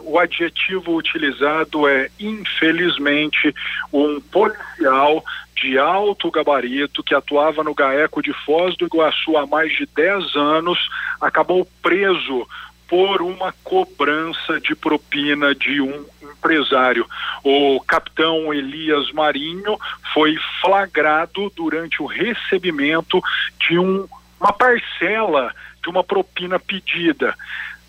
o 0.00 0.18
adjetivo 0.18 0.96
utilizado 0.96 1.86
é, 1.86 2.08
infelizmente, 2.18 3.54
um 3.92 4.18
policial 4.18 5.22
de 5.54 5.78
alto 5.78 6.30
gabarito 6.30 7.02
que 7.02 7.14
atuava 7.14 7.62
no 7.62 7.74
GAECO 7.74 8.22
de 8.22 8.32
Foz 8.32 8.76
do 8.78 8.86
Iguaçu 8.86 9.36
há 9.36 9.46
mais 9.46 9.76
de 9.76 9.86
10 9.94 10.36
anos, 10.36 10.88
acabou 11.20 11.68
preso 11.82 12.48
por 12.88 13.20
uma 13.20 13.54
cobrança 13.62 14.58
de 14.60 14.74
propina 14.74 15.54
de 15.54 15.80
um 15.80 16.06
empresário. 16.22 17.06
O 17.44 17.80
capitão 17.86 18.52
Elias 18.52 19.12
Marinho 19.12 19.78
foi 20.14 20.36
flagrado 20.62 21.52
durante 21.54 22.02
o 22.02 22.06
recebimento 22.06 23.22
de 23.60 23.78
um, 23.78 24.08
uma 24.40 24.52
parcela 24.52 25.54
de 25.82 25.90
uma 25.90 26.02
propina 26.02 26.58
pedida. 26.58 27.34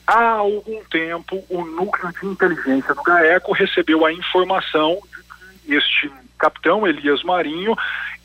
Há 0.05 0.31
algum 0.31 0.83
tempo, 0.85 1.45
o 1.49 1.63
núcleo 1.63 2.11
de 2.19 2.25
inteligência 2.27 2.93
do 2.93 3.03
GAECO 3.03 3.53
recebeu 3.53 4.05
a 4.05 4.11
informação 4.11 4.99
este 5.73 6.11
capitão 6.37 6.87
Elias 6.87 7.21
Marinho 7.23 7.75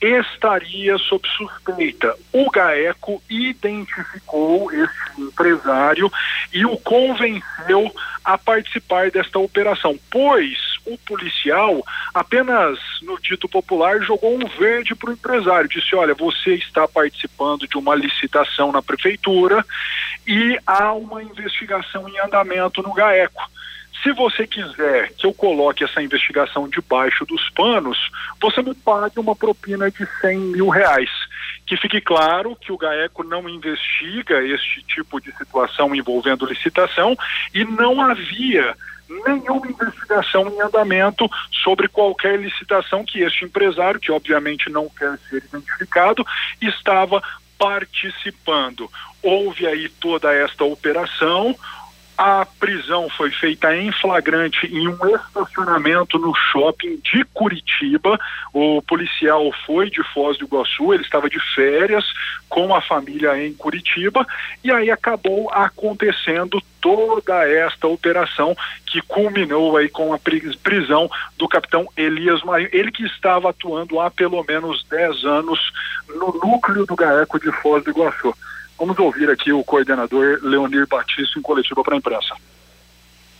estaria 0.00 0.96
sob 0.98 1.26
suspeita. 1.28 2.14
O 2.32 2.50
GAECO 2.50 3.22
identificou 3.28 4.70
esse 4.72 5.20
empresário 5.20 6.10
e 6.52 6.64
o 6.64 6.76
convenceu 6.78 7.92
a 8.24 8.38
participar 8.38 9.10
desta 9.10 9.38
operação, 9.38 9.98
pois 10.10 10.74
o 10.86 10.96
policial, 10.98 11.82
apenas 12.12 12.78
no 13.02 13.18
dito 13.20 13.48
popular, 13.48 14.00
jogou 14.00 14.34
um 14.34 14.46
verde 14.46 14.94
para 14.94 15.10
o 15.10 15.12
empresário. 15.12 15.68
Disse: 15.68 15.94
Olha, 15.94 16.14
você 16.14 16.54
está 16.54 16.86
participando 16.86 17.66
de 17.66 17.76
uma 17.76 17.94
licitação 17.94 18.70
na 18.70 18.82
prefeitura 18.82 19.64
e 20.26 20.58
há 20.66 20.92
uma 20.92 21.22
investigação 21.22 22.08
em 22.08 22.18
andamento 22.20 22.82
no 22.82 22.92
GAECO. 22.92 23.42
Se 24.02 24.12
você 24.12 24.46
quiser 24.46 25.12
que 25.14 25.26
eu 25.26 25.32
coloque 25.32 25.84
essa 25.84 26.02
investigação 26.02 26.68
debaixo 26.68 27.24
dos 27.24 27.48
panos, 27.50 27.98
você 28.40 28.62
me 28.62 28.74
pague 28.74 29.18
uma 29.18 29.34
propina 29.34 29.90
de 29.90 30.06
100 30.20 30.38
mil 30.38 30.68
reais. 30.68 31.10
Que 31.66 31.76
fique 31.76 32.00
claro 32.00 32.54
que 32.56 32.70
o 32.70 32.76
GAECO 32.76 33.24
não 33.24 33.48
investiga 33.48 34.42
este 34.42 34.82
tipo 34.82 35.20
de 35.20 35.32
situação 35.36 35.94
envolvendo 35.94 36.44
licitação 36.44 37.16
e 37.54 37.64
não 37.64 38.00
havia 38.00 38.76
nenhuma 39.08 39.66
investigação 39.68 40.48
em 40.48 40.60
andamento 40.60 41.28
sobre 41.62 41.88
qualquer 41.88 42.38
licitação 42.38 43.04
que 43.04 43.20
este 43.20 43.44
empresário, 43.44 44.00
que 44.00 44.12
obviamente 44.12 44.70
não 44.70 44.88
quer 44.88 45.18
ser 45.28 45.44
identificado, 45.44 46.24
estava 46.60 47.22
participando. 47.58 48.90
Houve 49.22 49.66
aí 49.66 49.88
toda 49.88 50.32
esta 50.34 50.64
operação, 50.64 51.56
a 52.16 52.46
prisão 52.46 53.08
foi 53.10 53.30
feita 53.30 53.74
em 53.76 53.90
flagrante 53.90 54.66
em 54.66 54.88
um 54.88 55.16
estacionamento 55.16 56.18
no 56.18 56.34
shopping 56.34 57.00
de 57.02 57.24
Curitiba. 57.32 58.18
O 58.52 58.80
policial 58.82 59.50
foi 59.66 59.90
de 59.90 60.02
Foz 60.12 60.38
do 60.38 60.44
Iguaçu, 60.44 60.94
ele 60.94 61.02
estava 61.02 61.28
de 61.28 61.40
férias 61.54 62.04
com 62.48 62.74
a 62.74 62.80
família 62.80 63.44
em 63.44 63.52
Curitiba 63.52 64.24
e 64.62 64.70
aí 64.70 64.90
acabou 64.90 65.50
acontecendo 65.50 66.62
toda 66.80 67.48
esta 67.48 67.88
operação 67.88 68.54
que 68.86 69.00
culminou 69.02 69.76
aí 69.76 69.88
com 69.88 70.12
a 70.12 70.18
prisão 70.62 71.10
do 71.36 71.48
capitão 71.48 71.88
Elias 71.96 72.42
Marinho, 72.42 72.68
ele 72.72 72.92
que 72.92 73.04
estava 73.04 73.50
atuando 73.50 73.98
há 73.98 74.10
pelo 74.10 74.44
menos 74.44 74.84
10 74.88 75.24
anos 75.24 75.72
no 76.08 76.32
núcleo 76.44 76.86
do 76.86 76.94
GAECO 76.94 77.40
de 77.40 77.50
Foz 77.60 77.82
do 77.82 77.90
Iguaçu. 77.90 78.34
Vamos 78.84 78.98
ouvir 78.98 79.30
aqui 79.30 79.50
o 79.50 79.64
coordenador 79.64 80.40
Leonir 80.42 80.86
Batista 80.86 81.38
em 81.38 81.42
coletiva 81.42 81.82
para 81.82 81.94
a 81.94 81.96
imprensa. 81.96 82.34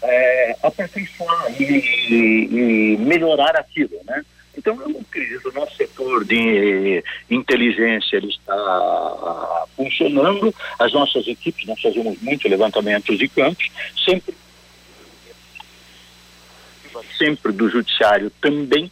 É, 0.01 0.57
aperfeiçoar 0.63 1.53
e, 1.61 2.49
e 2.51 2.97
melhorar 2.97 3.55
aquilo, 3.55 4.01
né? 4.07 4.25
Então, 4.57 4.75
eu 4.81 4.99
acredito, 5.03 5.51
o 5.51 5.53
nosso 5.53 5.77
setor 5.77 6.25
de 6.25 7.05
inteligência 7.31 8.17
ele 8.17 8.29
está 8.29 9.67
funcionando, 9.77 10.55
as 10.79 10.95
nossas 10.95 11.29
equipes, 11.29 11.67
nós 11.67 11.79
fazemos 11.79 12.19
muito 12.23 12.49
levantamentos 12.49 13.19
de 13.19 13.29
campos, 13.29 13.71
sempre, 14.03 14.35
sempre 17.19 17.53
do 17.53 17.69
judiciário 17.69 18.31
também, 18.41 18.91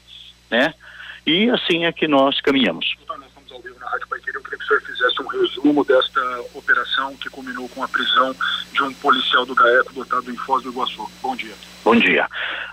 né? 0.51 0.75
E 1.27 1.49
assim 1.49 1.87
é 1.87 1.93
que 1.93 2.07
nós 2.07 2.43
caminhamos. 2.43 2.95
Na 3.83 3.91
Rádio 3.91 4.07
eu 4.11 4.41
queria 4.41 4.59
que 4.59 4.65
o 4.65 4.67
senhor 4.67 4.83
fizesse 4.83 5.23
um 5.23 5.27
resumo 5.27 5.85
desta 5.85 6.21
operação 6.55 7.17
que 7.17 7.29
culminou 7.29 7.69
com 7.69 7.83
a 7.83 7.89
prisão 7.89 8.35
de 8.73 8.83
um 8.83 8.95
policial 8.95 9.45
do 9.45 9.55
GAECO 9.55 9.93
botado 9.93 10.31
em 10.31 10.37
Foz 10.37 10.63
do 10.63 10.71
Iguaçu. 10.71 11.11
Bom 11.21 11.35
dia. 11.35 11.55
Bom 11.85 11.97
dia. 11.97 12.29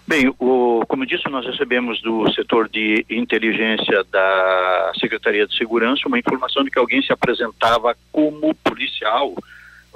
Bem, 0.07 0.33
o, 0.39 0.83
como 0.87 1.05
disse, 1.05 1.27
nós 1.29 1.45
recebemos 1.45 1.99
do 2.01 2.31
setor 2.33 2.69
de 2.69 3.05
inteligência 3.09 4.03
da 4.11 4.91
Secretaria 4.99 5.47
de 5.47 5.57
Segurança 5.57 6.07
uma 6.07 6.19
informação 6.19 6.63
de 6.63 6.69
que 6.69 6.79
alguém 6.79 7.01
se 7.01 7.11
apresentava 7.11 7.97
como 8.11 8.53
policial, 8.55 9.33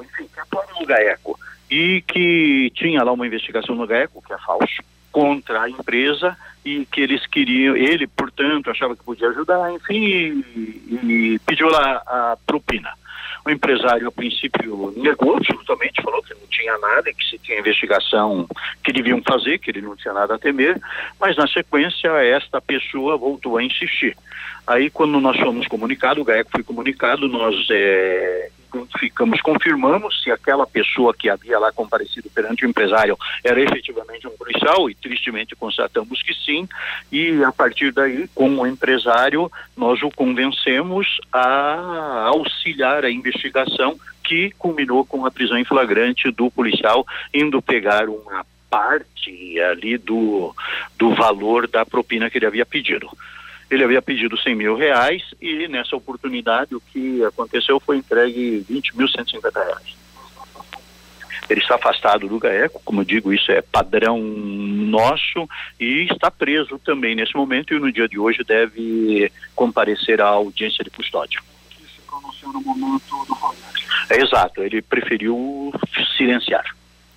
enfim, 0.02 0.28
que 0.34 0.40
atuava 0.40 0.68
no 0.80 0.86
GAECO, 0.86 1.40
e 1.70 2.02
que 2.08 2.72
tinha 2.76 3.04
lá 3.04 3.12
uma 3.12 3.28
investigação 3.28 3.76
no 3.76 3.86
GAECO, 3.86 4.22
que 4.24 4.34
é 4.34 4.38
falso, 4.40 4.82
contra 5.14 5.62
a 5.62 5.70
empresa 5.70 6.36
e 6.66 6.86
que 6.88 7.02
eles 7.02 7.26
queriam, 7.28 7.76
ele, 7.78 8.08
portanto, 8.08 8.70
achava 8.70 8.96
que 8.96 9.04
podia 9.04 9.30
ajudar, 9.30 9.72
enfim, 9.72 10.44
e, 10.56 11.00
e 11.36 11.40
pediu 11.46 11.70
lá 11.70 12.02
a 12.06 12.38
propina. 12.46 12.90
O 13.46 13.50
empresário, 13.50 14.08
a 14.08 14.12
princípio, 14.12 14.94
negou 14.96 15.36
absolutamente, 15.36 16.02
falou 16.02 16.24
que 16.24 16.34
não 16.34 16.48
tinha 16.50 16.78
nada 16.78 17.14
que 17.14 17.26
se 17.30 17.38
tinha 17.38 17.60
investigação 17.60 18.48
que 18.84 18.94
deviam 18.94 19.22
fazer, 19.22 19.60
que 19.60 19.70
ele 19.70 19.82
não 19.82 19.98
tinha 19.98 20.14
nada 20.14 20.36
a 20.36 20.40
temer, 20.40 20.82
mas 21.20 21.36
na 21.36 21.46
sequência 21.48 22.10
esta 22.24 22.62
pessoa 22.62 23.18
voltou 23.18 23.58
a 23.58 23.64
insistir. 23.64 24.16
Aí, 24.66 24.90
quando 24.90 25.20
nós 25.20 25.38
fomos 25.38 25.68
comunicados, 25.68 26.22
o 26.22 26.26
GAECO 26.26 26.52
foi 26.52 26.64
comunicado, 26.64 27.28
nós 27.28 27.68
é, 27.70 28.50
identificamos, 28.74 29.42
confirmamos 29.42 30.22
se 30.24 30.32
aquela 30.32 30.66
pessoa 30.66 31.14
que 31.14 31.30
havia 31.30 31.60
lá 31.60 31.72
comparecido 31.72 32.30
perante 32.30 32.66
o 32.66 32.70
empresário 32.70 33.18
era 33.44 33.62
efetivamente 33.62 34.28
um 34.28 34.32
policial 34.32 34.90
e 34.90 34.96
tristemente 34.96 35.56
constatamos 35.56 36.22
que 36.22 36.34
sim 36.34 36.68
e 37.12 37.44
a 37.44 37.52
partir 37.52 37.92
daí 37.92 38.28
com 38.34 38.50
o 38.58 38.68
empresário 38.68 39.52
nós 39.76 40.02
o 40.02 40.10
convencemos 40.12 41.20
a 41.32 42.26
auxiliar 42.28 43.06
a 43.06 43.12
investigação 43.12 43.98
que 44.24 44.52
culminou 44.58 45.06
com 45.06 45.26
a 45.26 45.32
prisão 45.32 45.58
em 45.58 45.66
flagrante 45.66 46.32
do 46.32 46.50
policial 46.50 47.06
indo 47.34 47.62
pegar 47.62 48.08
uma 48.10 48.46
parte 48.70 49.60
ali 49.60 50.00
do, 50.00 50.56
do 50.98 51.14
valor 51.14 51.68
da 51.68 51.86
propina 51.86 52.28
que 52.28 52.40
ele 52.40 52.48
havia 52.48 52.66
pedido. 52.66 53.08
Ele 53.74 53.84
havia 53.84 54.04
pedido 54.04 54.38
100 54.38 54.54
mil 54.54 54.76
reais 54.76 55.24
e 55.42 55.68
nessa 55.68 55.96
oportunidade 55.96 56.76
o 56.76 56.80
que 56.80 57.24
aconteceu 57.26 57.80
foi 57.80 57.98
entregue 57.98 58.64
20.150 58.70 59.52
reais. 59.52 59.98
Ele 61.50 61.60
está 61.60 61.74
afastado 61.74 62.28
do 62.28 62.38
GAECO, 62.38 62.82
como 62.86 63.02
eu 63.02 63.06
digo, 63.06 63.34
isso 63.34 63.52
é 63.52 63.64
padrão 63.64 64.22
nosso 64.22 65.50
e 65.80 66.04
está 66.04 66.30
preso 66.30 66.78
também 66.78 67.16
nesse 67.16 67.36
momento 67.36 67.74
e 67.74 67.80
no 67.80 67.92
dia 67.92 68.08
de 68.08 68.20
hoje 68.20 68.44
deve 68.44 69.32
comparecer 69.56 70.22
à 70.22 70.28
audiência 70.28 70.84
de 70.84 70.92
custódia. 70.92 71.42
Que 71.72 71.82
se 71.88 72.02
pronunciou 72.06 72.54
no 72.54 72.62
momento 72.62 73.26
do 73.26 74.14
É 74.14 74.22
exato, 74.22 74.62
ele 74.62 74.84
preferiu 74.84 75.74
silenciar. 76.16 76.64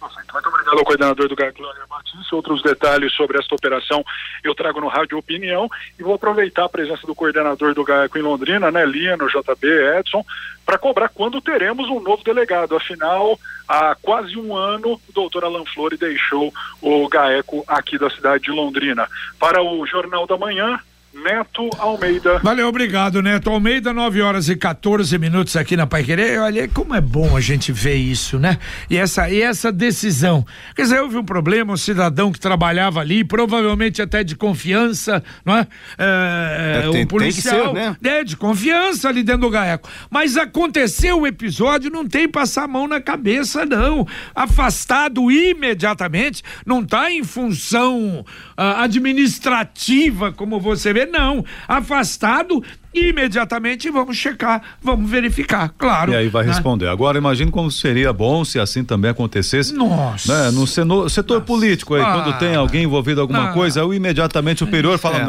Muito 0.01 0.49
obrigado 0.49 0.79
ao 0.79 0.85
coordenador 0.85 1.29
do 1.29 1.37
GAC, 1.37 1.57
Glória 1.57 1.87
Batista. 1.89 2.37
Outros 2.37 2.63
detalhes 2.63 3.13
sobre 3.15 3.39
esta 3.39 3.55
operação 3.55 4.05
eu 4.45 4.55
trago 4.55 4.81
no 4.81 4.89
Rádio 4.89 5.19
Opinião 5.19 5.69
e 5.99 6.03
vou 6.03 6.15
aproveitar 6.15 6.65
a 6.65 6.69
presença 6.69 7.07
do 7.07 7.15
coordenador 7.15 7.75
do 7.75 7.85
GAECO 7.85 8.19
em 8.19 8.23
Londrina, 8.23 8.71
né, 8.71 8.85
Lino, 8.85 9.29
JB, 9.29 9.67
Edson, 9.99 10.25
para 10.65 10.79
cobrar 10.79 11.09
quando 11.09 11.41
teremos 11.41 11.89
um 11.89 12.01
novo 12.01 12.23
delegado. 12.23 12.77
Afinal, 12.77 13.39
há 13.67 13.97
quase 14.01 14.39
um 14.39 14.55
ano, 14.55 15.01
o 15.09 15.13
doutor 15.13 15.45
Alan 15.45 15.65
Flore 15.65 15.97
deixou 15.97 16.53
o 16.83 17.09
GAECO 17.09 17.65
aqui 17.67 17.99
da 17.99 18.11
cidade 18.11 18.45
de 18.45 18.51
Londrina. 18.51 19.09
Para 19.39 19.63
o 19.63 19.87
Jornal 19.87 20.27
da 20.27 20.37
Manhã, 20.37 20.79
Neto 21.25 21.71
Almeida. 21.79 22.39
Valeu, 22.41 22.69
obrigado, 22.69 23.23
Neto 23.23 23.49
Almeida, 23.51 23.93
9 23.93 24.21
horas 24.21 24.49
e 24.49 24.55
14 24.57 25.19
minutos 25.19 25.57
aqui 25.57 25.75
na 25.77 25.87
Pai 25.87 26.05
Querer. 26.05 26.39
Olha, 26.41 26.69
como 26.69 26.95
é 26.95 27.01
bom 27.01 27.35
a 27.37 27.41
gente 27.41 27.73
ver 27.73 27.95
isso, 27.95 28.39
né? 28.39 28.59
E 28.91 28.97
essa, 28.99 29.29
e 29.31 29.41
essa 29.41 29.73
decisão. 29.73 30.45
Quer 30.75 30.83
dizer, 30.83 31.01
houve 31.01 31.17
um 31.17 31.25
problema, 31.25 31.73
um 31.73 31.77
cidadão 31.77 32.31
que 32.31 32.39
trabalhava 32.39 33.01
ali, 33.01 33.25
provavelmente 33.25 34.03
até 34.03 34.23
de 34.23 34.37
confiança, 34.37 35.23
não 35.45 35.57
é? 35.57 35.67
É, 35.99 36.83
É, 36.87 36.91
tem- 36.91 37.05
um 37.05 37.07
policial. 37.07 37.55
tem 37.55 37.75
que 37.75 37.81
ser, 37.81 37.91
né? 38.03 38.19
É, 38.21 38.25
de 38.25 38.37
confiança 38.37 39.09
ali 39.09 39.23
dentro 39.23 39.43
do 39.43 39.51
Gaeco. 39.51 39.89
Mas 40.11 40.37
aconteceu 40.37 41.21
o 41.23 41.27
episódio, 41.27 41.91
não 41.91 42.07
tem 42.07 42.29
passar 42.29 42.65
a 42.65 42.69
mão 42.69 42.87
na 42.87 43.01
cabeça, 43.01 43.65
não. 43.65 44.07
Afastado 44.35 45.31
imediatamente, 45.31 46.43
não 46.67 46.83
está 46.83 47.11
em 47.11 47.25
função 47.25 48.25
administrativa, 48.57 50.33
como 50.33 50.59
você 50.59 50.93
vê, 50.93 51.07
não. 51.07 51.45
Afastado 51.69 52.63
imediatamente 52.99 53.91
vamos 53.91 54.17
checar, 54.17 54.63
vamos 54.83 55.11
verificar, 55.11 55.73
claro. 55.77 56.13
E 56.13 56.17
aí 56.17 56.29
vai 56.29 56.45
né? 56.45 56.53
responder. 56.53 56.89
Agora 56.89 57.19
imagine 57.19 57.51
como 57.51 57.71
seria 57.71 58.13
bom 58.13 58.45
se 58.45 58.59
assim 58.59 58.85
também 58.85 59.11
acontecesse. 59.11 59.75
Nossa. 59.75 60.45
Né, 60.47 60.51
no 60.51 60.67
seno- 60.67 61.09
setor 61.09 61.41
político 61.43 61.95
aí, 61.95 62.03
Ah. 62.03 62.13
quando 62.23 62.39
tem 62.39 62.55
alguém 62.55 62.85
envolvido 62.85 63.21
em 63.21 63.23
alguma 63.23 63.51
Ah. 63.51 63.53
coisa, 63.53 63.85
o 63.85 63.93
imediatamente 63.93 64.59
superior 64.61 64.99
fala: 64.99 65.19
É. 65.19 65.25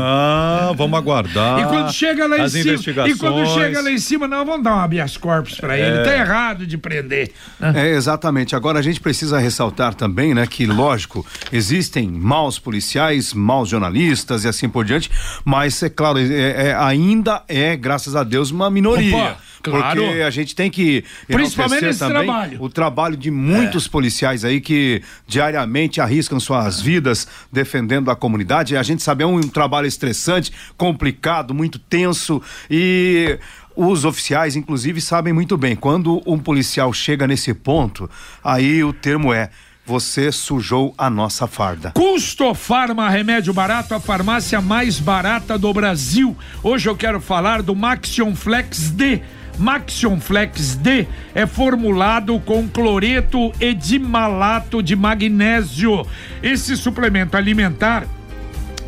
não, 0.68 0.76
vamos 0.76 0.98
aguardar. 0.98 1.60
E 1.60 1.64
quando 1.66 1.92
chega 1.94 2.28
lá 2.28 2.40
em 2.40 2.50
cima, 2.50 2.70
investigações. 2.74 3.16
e 3.16 3.20
quando 3.20 3.46
chega 3.48 3.82
lá 3.82 3.92
em 3.92 3.98
cima, 3.98 4.28
não, 4.28 4.46
vamos 4.46 4.64
dar 4.64 4.76
um 4.76 4.80
habeas 4.80 5.18
corpus 5.18 5.60
pra 5.60 5.78
ele. 5.78 5.98
É. 6.00 6.04
Tá 6.04 6.14
errado 6.16 6.66
de 6.66 6.78
prender. 6.78 7.32
né? 7.60 7.74
É, 7.76 7.90
exatamente. 7.96 8.56
Agora 8.56 8.80
a 8.80 8.82
gente 8.82 9.00
precisa 9.00 9.40
ressaltar 9.40 9.94
também, 9.94 10.34
né, 10.34 10.46
que 10.48 10.66
lógico, 10.66 11.26
existem 11.52 12.08
maus 12.10 12.60
policiais, 12.60 13.34
maus 13.34 13.70
jornalistas 13.70 14.44
e 14.44 14.48
assim 14.48 14.70
por 14.70 14.86
diante, 14.86 15.10
mas 15.44 15.82
é 15.84 15.90
claro, 15.90 16.20
é- 16.20 16.68
é- 16.70 16.76
ainda 16.76 17.42
é, 17.48 17.57
graças 17.78 18.16
a 18.16 18.24
Deus, 18.24 18.52
uma 18.52 18.70
minoria. 18.70 19.16
Opa, 19.16 19.38
claro. 19.64 20.02
Porque 20.02 20.22
a 20.22 20.30
gente 20.30 20.56
tem 20.56 20.70
que 20.70 21.04
Principalmente 21.28 21.86
nesse 21.86 22.00
também 22.00 22.26
trabalho. 22.26 22.62
o 22.62 22.70
trabalho 22.70 23.18
de 23.18 23.32
muitos 23.32 23.88
policiais 23.88 24.44
aí 24.46 24.62
que 24.62 25.02
diariamente 25.28 26.00
arriscam 26.00 26.40
suas 26.40 26.82
vidas 26.82 27.28
defendendo 27.52 28.12
a 28.12 28.16
comunidade. 28.16 28.78
A 28.78 28.84
gente 28.84 29.04
sabe 29.04 29.24
é 29.24 29.28
um 29.28 29.42
trabalho 29.42 29.88
estressante, 29.88 30.52
complicado, 30.78 31.54
muito 31.54 31.80
tenso 31.80 32.42
e 32.70 33.40
os 33.78 34.06
oficiais, 34.06 34.56
inclusive, 34.56 35.00
sabem 35.00 35.32
muito 35.32 35.56
bem. 35.56 35.76
Quando 35.76 36.22
um 36.26 36.40
policial 36.40 36.92
chega 36.92 37.28
nesse 37.28 37.54
ponto, 37.54 38.10
aí 38.44 38.84
o 38.84 38.92
termo 38.92 39.32
é 39.32 39.52
você 39.88 40.34
sujou 40.34 40.94
a 40.98 41.10
nossa 41.10 41.48
farda. 41.48 41.92
Custo 41.92 42.54
Farma, 42.54 43.10
remédio 43.10 43.54
barato, 43.54 43.96
a 43.96 44.02
farmácia 44.02 44.60
mais 44.60 45.00
barata 45.00 45.58
do 45.58 45.74
Brasil. 45.74 46.36
Hoje 46.62 46.90
eu 46.90 46.96
quero 46.96 47.22
falar 47.22 47.64
do 47.64 47.74
Maxion 47.74 48.36
Flex 48.36 48.92
D. 48.92 49.22
Maxion 49.58 50.20
Flex 50.20 50.76
D 50.76 51.08
é 51.34 51.48
formulado 51.48 52.38
com 52.42 52.68
cloreto 52.68 53.54
e 53.62 53.74
dimalato 53.74 54.84
de 54.84 54.94
magnésio. 54.94 56.06
Esse 56.44 56.76
suplemento 56.76 57.38
alimentar 57.38 58.06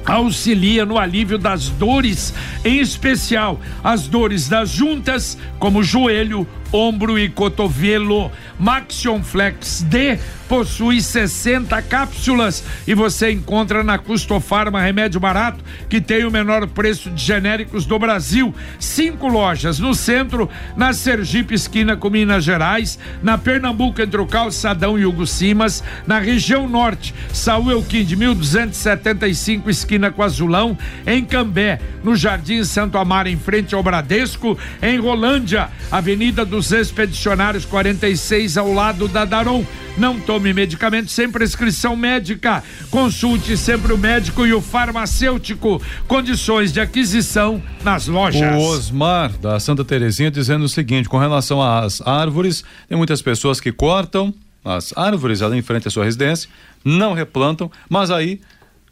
auxilia 0.05 0.85
no 0.85 0.97
alívio 0.97 1.37
das 1.37 1.69
dores, 1.69 2.33
em 2.63 2.79
especial 2.79 3.59
as 3.83 4.07
dores 4.07 4.49
das 4.49 4.69
juntas, 4.69 5.37
como 5.59 5.83
joelho, 5.83 6.47
ombro 6.71 7.17
e 7.17 7.29
cotovelo. 7.29 8.31
Maxion 8.57 9.23
Flex 9.23 9.81
D 9.87 10.19
possui 10.49 10.99
60 10.99 11.79
cápsulas 11.83 12.63
e 12.87 12.95
você 12.95 13.31
encontra 13.31 13.83
na 13.83 13.99
Custofarma 13.99 14.81
Remédio 14.81 15.19
Barato, 15.19 15.63
que 15.87 16.01
tem 16.01 16.25
o 16.25 16.31
menor 16.31 16.67
preço 16.67 17.11
de 17.11 17.23
genéricos 17.23 17.85
do 17.85 17.99
Brasil. 17.99 18.53
Cinco 18.79 19.27
lojas 19.27 19.77
no 19.77 19.93
centro, 19.93 20.49
na 20.75 20.91
Sergipe 20.91 21.53
esquina 21.53 21.95
com 21.95 22.09
Minas 22.09 22.43
Gerais, 22.43 22.97
na 23.21 23.37
Pernambuco 23.37 24.01
entre 24.01 24.19
o 24.19 24.25
Calçadão 24.25 24.97
e 24.97 25.05
Hugo 25.05 25.27
Simas, 25.27 25.83
na 26.07 26.19
região 26.19 26.67
norte, 26.67 27.13
Saúl 27.31 27.71
Elquim 27.71 28.03
de 28.03 28.15
1275 28.15 29.69
esquina 29.69 30.09
com 30.11 30.23
Azulão, 30.23 30.75
em 31.05 31.23
Cambé, 31.23 31.79
no 32.03 32.15
Jardim 32.15 32.63
Santo 32.63 32.97
Amaro 32.97 33.29
em 33.29 33.37
frente 33.37 33.75
ao 33.75 33.83
Bradesco, 33.83 34.57
em 34.81 34.97
Rolândia, 34.97 35.69
Avenida 35.91 36.43
dos 36.59 36.73
Expedicionários 36.73 37.63
46 37.63 38.57
ao 38.57 38.73
lado 38.73 39.07
da 39.07 39.23
Daron. 39.23 39.65
Não 39.97 40.19
tome 40.19 40.53
medicamento 40.53 41.09
sem 41.09 41.31
prescrição 41.31 41.95
médica. 41.95 42.61
Consulte 42.91 43.55
sempre 43.55 43.93
o 43.93 43.97
médico 43.97 44.45
e 44.45 44.51
o 44.51 44.59
farmacêutico. 44.59 45.81
Condições 46.05 46.73
de 46.73 46.81
aquisição 46.81 47.63
nas 47.81 48.07
lojas. 48.07 48.53
O 48.55 48.57
Osmar, 48.57 49.31
da 49.37 49.57
Santa 49.57 49.85
Terezinha, 49.85 50.29
dizendo 50.29 50.65
o 50.65 50.69
seguinte: 50.69 51.07
com 51.07 51.17
relação 51.17 51.61
às 51.61 52.01
árvores, 52.05 52.61
tem 52.89 52.97
muitas 52.97 53.21
pessoas 53.21 53.61
que 53.61 53.71
cortam 53.71 54.33
as 54.63 54.91
árvores 54.97 55.41
ali 55.41 55.57
em 55.57 55.61
frente 55.61 55.87
à 55.87 55.91
sua 55.91 56.03
residência, 56.03 56.49
não 56.83 57.13
replantam, 57.13 57.71
mas 57.87 58.11
aí. 58.11 58.41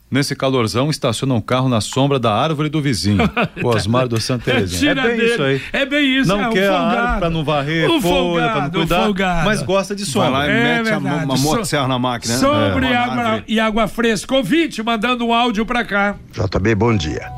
Nesse 0.10 0.38
calorzão, 0.38 0.90
estaciona 0.90 1.34
um 1.34 1.42
carro 1.42 1.68
na 1.68 1.82
sombra 1.82 2.18
da 2.18 2.34
árvore 2.34 2.70
do 2.70 2.82
vizinho. 2.82 3.18
O 3.62 3.68
Osmar 3.68 4.08
do 4.08 4.22
Santa 4.22 4.46
Terezinha. 4.46 4.92
É 4.92 4.96
bem 4.96 5.18
dele. 5.18 5.26
isso 5.34 5.44
aí. 5.44 5.62
É 5.74 5.86
bem 5.86 6.18
isso, 6.20 6.30
Não 6.30 6.40
é, 6.42 6.48
o 6.48 6.52
quer 6.54 6.70
a 6.70 6.72
folgado. 6.78 6.98
árvore 6.98 7.20
pra 7.20 7.30
não 7.30 7.44
varrer, 7.44 7.90
O 7.92 8.02
folha, 8.02 8.50
pra 8.50 8.62
não 8.62 8.70
cuidar, 8.72 9.04
folgado. 9.04 9.46
mas 9.46 9.62
gosta 9.64 9.94
de 9.96 10.06
sombra. 10.06 10.30
Vai 10.32 10.40
lá 10.40 10.48
e 10.48 10.50
É 10.58 10.64
mete 10.64 10.94
a, 10.94 11.00
verdade. 11.00 11.26
uma 11.26 11.36
So- 11.38 11.44
motosserra 11.44 11.88
na 11.90 12.00
máquina. 12.00 12.34
né? 12.36 12.40
Sobre 12.40 12.86
É. 12.88 12.96
água 12.96 13.44
e 13.48 13.60
água 13.60 13.88
fresca. 13.90 14.34
Ouvinte, 14.36 14.82
mandando 14.82 15.26
um 15.26 15.34
áudio 15.34 15.66
pra 15.66 15.84
cá. 15.84 16.16
JB, 16.32 16.74
bom 16.76 16.96
dia. 16.96 17.30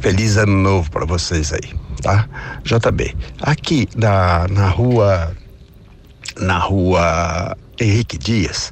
Feliz 0.00 0.36
ano 0.36 0.56
novo 0.56 0.90
para 0.90 1.04
vocês 1.04 1.52
aí, 1.52 1.72
tá? 2.02 2.26
JB, 2.62 3.14
aqui 3.42 3.88
na, 3.96 4.46
na 4.48 4.68
rua 4.68 5.32
na 6.40 6.58
rua 6.58 7.56
Henrique 7.80 8.18
Dias, 8.18 8.70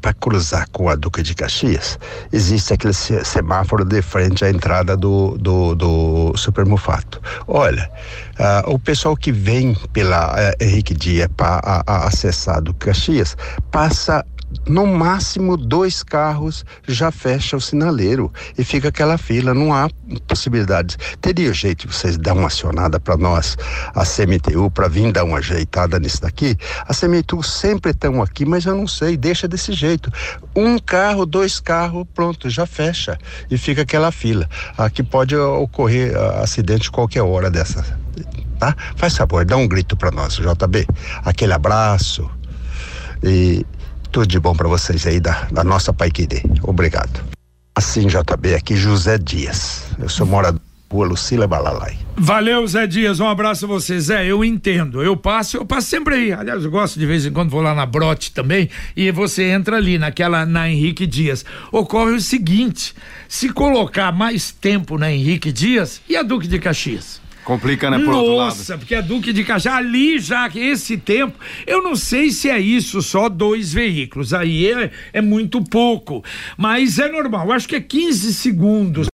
para 0.00 0.12
cruzar 0.14 0.66
com 0.70 0.88
a 0.88 0.94
Duca 0.94 1.22
de 1.22 1.34
Caxias, 1.34 1.98
existe 2.32 2.72
aquele 2.74 2.94
se- 2.94 3.24
semáforo 3.24 3.84
de 3.84 4.00
frente 4.02 4.44
à 4.44 4.50
entrada 4.50 4.96
do, 4.96 5.36
do, 5.38 5.74
do 5.74 6.32
Supermufato. 6.36 7.20
Olha, 7.46 7.90
o 8.66 8.78
pessoal 8.78 9.16
que 9.16 9.32
vem 9.32 9.74
pela 9.92 10.34
eh, 10.38 10.54
Henrique 10.60 10.94
Dias 10.94 11.28
para 11.36 11.82
acessar 11.86 12.56
a 12.58 12.60
Duca 12.60 12.92
de 12.92 13.00
Caxias 13.00 13.36
passa 13.70 14.24
no 14.66 14.86
máximo 14.86 15.56
dois 15.56 16.02
carros 16.02 16.64
já 16.86 17.10
fecha 17.10 17.56
o 17.56 17.60
sinaleiro 17.60 18.32
e 18.56 18.64
fica 18.64 18.88
aquela 18.88 19.16
fila, 19.16 19.54
não 19.54 19.72
há 19.72 19.88
possibilidades. 20.26 20.98
Teria 21.20 21.52
jeito 21.52 21.86
de 21.86 21.94
vocês 21.94 22.16
dar 22.16 22.34
uma 22.34 22.48
acionada 22.48 22.98
para 22.98 23.16
nós, 23.16 23.56
a 23.94 24.04
CMTU, 24.04 24.70
para 24.70 24.88
vir 24.88 25.12
dar 25.12 25.24
uma 25.24 25.38
ajeitada 25.38 25.98
nisso 25.98 26.22
daqui? 26.22 26.56
A 26.86 26.94
CMTU 26.94 27.42
sempre 27.42 27.92
estão 27.92 28.22
aqui, 28.22 28.44
mas 28.44 28.64
eu 28.64 28.76
não 28.76 28.86
sei, 28.86 29.16
deixa 29.16 29.46
desse 29.48 29.72
jeito. 29.72 30.10
Um 30.54 30.78
carro, 30.78 31.24
dois 31.24 31.60
carros, 31.60 32.06
pronto, 32.14 32.48
já 32.50 32.66
fecha 32.66 33.18
e 33.50 33.56
fica 33.56 33.82
aquela 33.82 34.10
fila. 34.12 34.48
Aqui 34.76 35.02
pode 35.02 35.36
ocorrer 35.36 36.16
ah, 36.16 36.40
acidente 36.42 36.90
qualquer 36.90 37.22
hora 37.22 37.50
dessa, 37.50 37.84
tá? 38.58 38.76
Faz 38.96 39.16
favor, 39.16 39.44
dá 39.44 39.56
um 39.56 39.66
grito 39.66 39.96
para 39.96 40.10
nós, 40.10 40.34
JB. 40.34 40.86
Aquele 41.24 41.52
abraço 41.52 42.30
e 43.22 43.64
tudo 44.10 44.26
de 44.26 44.38
bom 44.38 44.54
para 44.54 44.68
vocês 44.68 45.06
aí 45.06 45.20
da, 45.20 45.46
da 45.52 45.64
nossa 45.64 45.92
Pai 45.92 46.10
Querer. 46.10 46.42
Obrigado. 46.62 47.20
Assim, 47.74 48.06
JB, 48.06 48.54
aqui 48.54 48.76
José 48.76 49.16
Dias. 49.16 49.84
Eu 49.98 50.08
sou 50.08 50.26
morador 50.26 50.60
rua 50.92 51.06
Lucila 51.06 51.46
Balalai. 51.46 51.96
Valeu, 52.16 52.66
Zé 52.66 52.86
Dias. 52.86 53.20
Um 53.20 53.28
abraço 53.28 53.64
a 53.64 53.68
você, 53.68 53.98
Zé. 54.00 54.26
Eu 54.26 54.44
entendo. 54.44 55.02
Eu 55.02 55.16
passo, 55.16 55.56
eu 55.56 55.64
passo 55.64 55.88
sempre 55.88 56.16
aí. 56.16 56.32
Aliás, 56.32 56.64
eu 56.64 56.70
gosto 56.70 56.98
de 56.98 57.06
vez 57.06 57.24
em 57.24 57.30
quando 57.30 57.50
vou 57.50 57.62
lá 57.62 57.74
na 57.74 57.86
Brote 57.86 58.32
também. 58.32 58.68
E 58.96 59.10
você 59.12 59.44
entra 59.44 59.76
ali 59.76 59.98
naquela 59.98 60.44
na 60.44 60.68
Henrique 60.68 61.06
Dias. 61.06 61.44
Ocorre 61.70 62.12
o 62.12 62.20
seguinte: 62.20 62.94
se 63.28 63.50
colocar 63.50 64.10
mais 64.12 64.50
tempo 64.50 64.98
na 64.98 65.12
Henrique 65.12 65.52
Dias 65.52 66.00
e 66.08 66.16
a 66.16 66.22
Duque 66.22 66.48
de 66.48 66.58
Caxias. 66.58 67.20
Complica, 67.50 67.90
né, 67.90 67.98
por 67.98 68.14
outro 68.14 68.36
lado. 68.36 68.46
Nossa, 68.50 68.78
porque 68.78 68.94
a 68.94 69.00
Duque 69.00 69.32
de 69.32 69.42
Caxias, 69.42 69.74
ali 69.74 70.20
já, 70.20 70.48
esse 70.54 70.96
tempo, 70.96 71.36
eu 71.66 71.82
não 71.82 71.96
sei 71.96 72.30
se 72.30 72.48
é 72.48 72.60
isso, 72.60 73.02
só 73.02 73.28
dois 73.28 73.72
veículos, 73.72 74.32
aí 74.32 74.70
é, 74.70 74.90
é 75.12 75.20
muito 75.20 75.60
pouco, 75.60 76.22
mas 76.56 77.00
é 77.00 77.08
normal, 77.10 77.46
eu 77.46 77.52
acho 77.52 77.66
que 77.68 77.74
é 77.74 77.80
15 77.80 78.34
segundos 78.34 79.08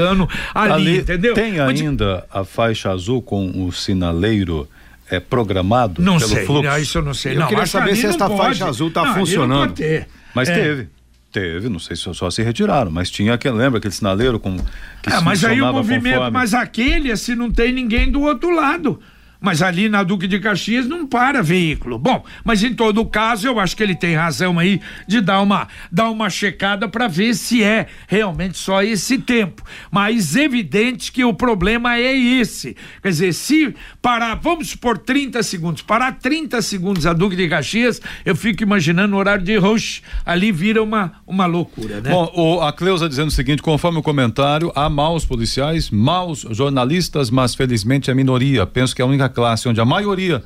ano 0.00 0.26
ali, 0.54 1.00
entendeu? 1.00 1.34
Tem 1.34 1.52
Mas 1.58 1.78
de- 1.78 1.86
ainda 1.86 2.24
a 2.30 2.44
faixa 2.44 2.90
azul 2.90 3.20
com 3.20 3.66
o 3.66 3.70
sinaleiro 3.70 4.66
é, 5.10 5.20
programado 5.20 6.00
Não 6.00 6.16
pelo 6.16 6.30
sei, 6.30 6.46
fluxo? 6.46 6.62
não, 6.70 6.78
isso 6.78 6.96
eu 6.98 7.02
não 7.02 7.12
sei. 7.14 7.34
Eu 7.36 7.40
não, 7.40 7.46
queria 7.48 7.66
saber 7.66 7.90
ali 7.90 8.00
se 8.00 8.06
esta 8.06 8.26
pode. 8.26 8.40
faixa 8.40 8.66
azul 8.68 8.90
tá 8.90 9.02
Não, 9.02 9.08
ali 9.10 9.18
não 9.18 9.26
funcionando. 9.26 9.58
pode 9.68 9.74
ter. 9.74 10.08
Mas 10.34 10.48
É. 10.48 10.54
teve. 10.54 10.88
Teve, 11.32 11.70
não 11.70 11.78
sei 11.78 11.96
se 11.96 12.02
só 12.14 12.30
se 12.30 12.42
retiraram, 12.42 12.90
mas 12.90 13.10
tinha 13.10 13.32
aquele, 13.32 13.54
lembra 13.56 13.78
aquele 13.78 13.94
sinaleiro 13.94 14.38
com 14.38 14.54
que 15.02 15.10
É, 15.10 15.18
mas 15.22 15.42
aí 15.42 15.62
o 15.62 15.72
movimento, 15.72 16.02
conforme- 16.16 16.30
mas 16.30 16.52
aquele, 16.52 17.16
se 17.16 17.34
não 17.34 17.50
tem 17.50 17.72
ninguém 17.72 18.10
do 18.12 18.20
outro 18.20 18.54
lado. 18.54 19.00
Mas 19.42 19.60
ali 19.60 19.88
na 19.88 20.02
Duque 20.04 20.28
de 20.28 20.38
Caxias 20.38 20.86
não 20.86 21.06
para 21.06 21.42
veículo. 21.42 21.98
Bom, 21.98 22.24
mas 22.44 22.62
em 22.62 22.72
todo 22.72 23.04
caso, 23.04 23.46
eu 23.46 23.58
acho 23.58 23.76
que 23.76 23.82
ele 23.82 23.94
tem 23.94 24.14
razão 24.14 24.58
aí 24.58 24.80
de 25.06 25.20
dar 25.20 25.42
uma, 25.42 25.66
dar 25.90 26.08
uma 26.10 26.30
checada 26.30 26.88
para 26.88 27.08
ver 27.08 27.34
se 27.34 27.62
é 27.62 27.88
realmente 28.06 28.56
só 28.56 28.82
esse 28.82 29.18
tempo. 29.18 29.62
Mas 29.90 30.36
evidente 30.36 31.10
que 31.10 31.24
o 31.24 31.34
problema 31.34 31.96
é 31.96 32.16
esse. 32.16 32.76
Quer 33.02 33.08
dizer, 33.08 33.32
se 33.34 33.74
parar, 34.00 34.36
vamos 34.36 34.70
supor 34.70 34.96
30 34.96 35.42
segundos, 35.42 35.82
parar 35.82 36.12
30 36.12 36.62
segundos 36.62 37.04
a 37.04 37.12
Duque 37.12 37.34
de 37.34 37.48
Caxias, 37.48 38.00
eu 38.24 38.36
fico 38.36 38.62
imaginando 38.62 39.16
o 39.16 39.18
horário 39.18 39.44
de 39.44 39.56
rush, 39.56 40.02
ali 40.24 40.52
vira 40.52 40.82
uma, 40.82 41.14
uma 41.26 41.46
loucura, 41.46 42.00
né? 42.00 42.10
Bom, 42.10 42.32
o, 42.34 42.60
a 42.60 42.72
Cleusa 42.72 43.08
dizendo 43.08 43.28
o 43.28 43.32
seguinte, 43.32 43.60
conforme 43.60 43.98
o 43.98 44.02
comentário, 44.02 44.70
há 44.74 44.88
maus 44.88 45.24
policiais, 45.24 45.90
maus 45.90 46.46
jornalistas, 46.50 47.30
mas 47.30 47.54
felizmente 47.54 48.10
a 48.10 48.14
minoria. 48.14 48.64
Penso 48.66 48.94
que 48.94 49.02
é 49.02 49.04
a 49.04 49.08
única 49.08 49.31
classe 49.32 49.68
onde 49.68 49.80
a 49.80 49.84
maioria 49.84 50.44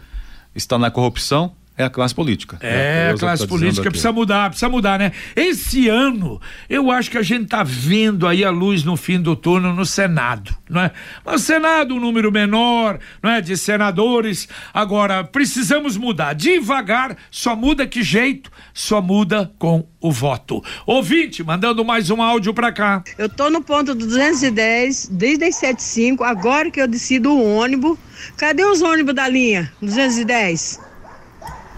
está 0.55 0.79
na 0.79 0.91
corrupção 0.91 1.53
é 1.79 1.85
a 1.85 1.91
classe 1.91 2.15
política. 2.15 2.57
É, 2.61 3.09
a, 3.11 3.15
a 3.15 3.19
classe 3.19 3.43
tá 3.43 3.49
política 3.49 3.91
precisa 3.91 4.11
mudar, 4.11 4.49
precisa 4.49 4.69
mudar, 4.69 4.99
né? 4.99 5.13
Esse 5.35 5.89
ano, 5.89 6.41
eu 6.71 6.91
acho 6.91 7.11
que 7.11 7.19
a 7.19 7.23
gente 7.23 7.49
tá 7.49 7.63
vendo 7.63 8.27
aí 8.27 8.45
a 8.45 8.51
luz 8.51 8.83
no 8.83 8.97
fim 8.97 9.21
do 9.21 9.37
túnel 9.37 9.75
no 9.75 9.85
Senado, 9.85 10.57
não 10.71 10.83
é? 10.83 10.91
Mas 11.25 11.43
o 11.43 11.45
Senado, 11.45 11.95
um 11.95 12.01
número 12.01 12.33
menor, 12.33 12.99
não 13.23 13.31
é? 13.31 13.41
De 13.43 13.57
senadores. 13.59 14.49
Agora, 14.73 15.23
precisamos 15.23 15.99
mudar. 15.99 16.33
Devagar, 16.33 17.17
só 17.31 17.55
muda 17.55 17.87
que 17.87 18.03
jeito? 18.03 18.51
Só 18.73 19.03
muda 19.03 19.53
com 19.59 19.87
o 20.01 20.11
voto. 20.11 20.65
Ouvinte, 20.87 21.45
mandando 21.45 21.85
mais 21.85 22.09
um 22.09 22.23
áudio 22.23 22.55
para 22.55 22.73
cá. 22.73 23.05
Eu 23.19 23.29
tô 23.29 23.51
no 23.51 23.63
ponto 23.63 23.95
do 23.95 24.07
210, 24.07 25.09
desde 25.09 25.45
as 25.45 25.57
75, 25.57 26.25
agora 26.25 26.71
que 26.71 26.81
eu 26.81 26.89
decido 26.89 27.31
o 27.33 27.57
ônibus. 27.57 27.99
Cadê 28.39 28.65
os 28.65 28.81
ônibus 28.81 29.15
da 29.15 29.29
linha 29.29 29.71
210? 29.83 30.86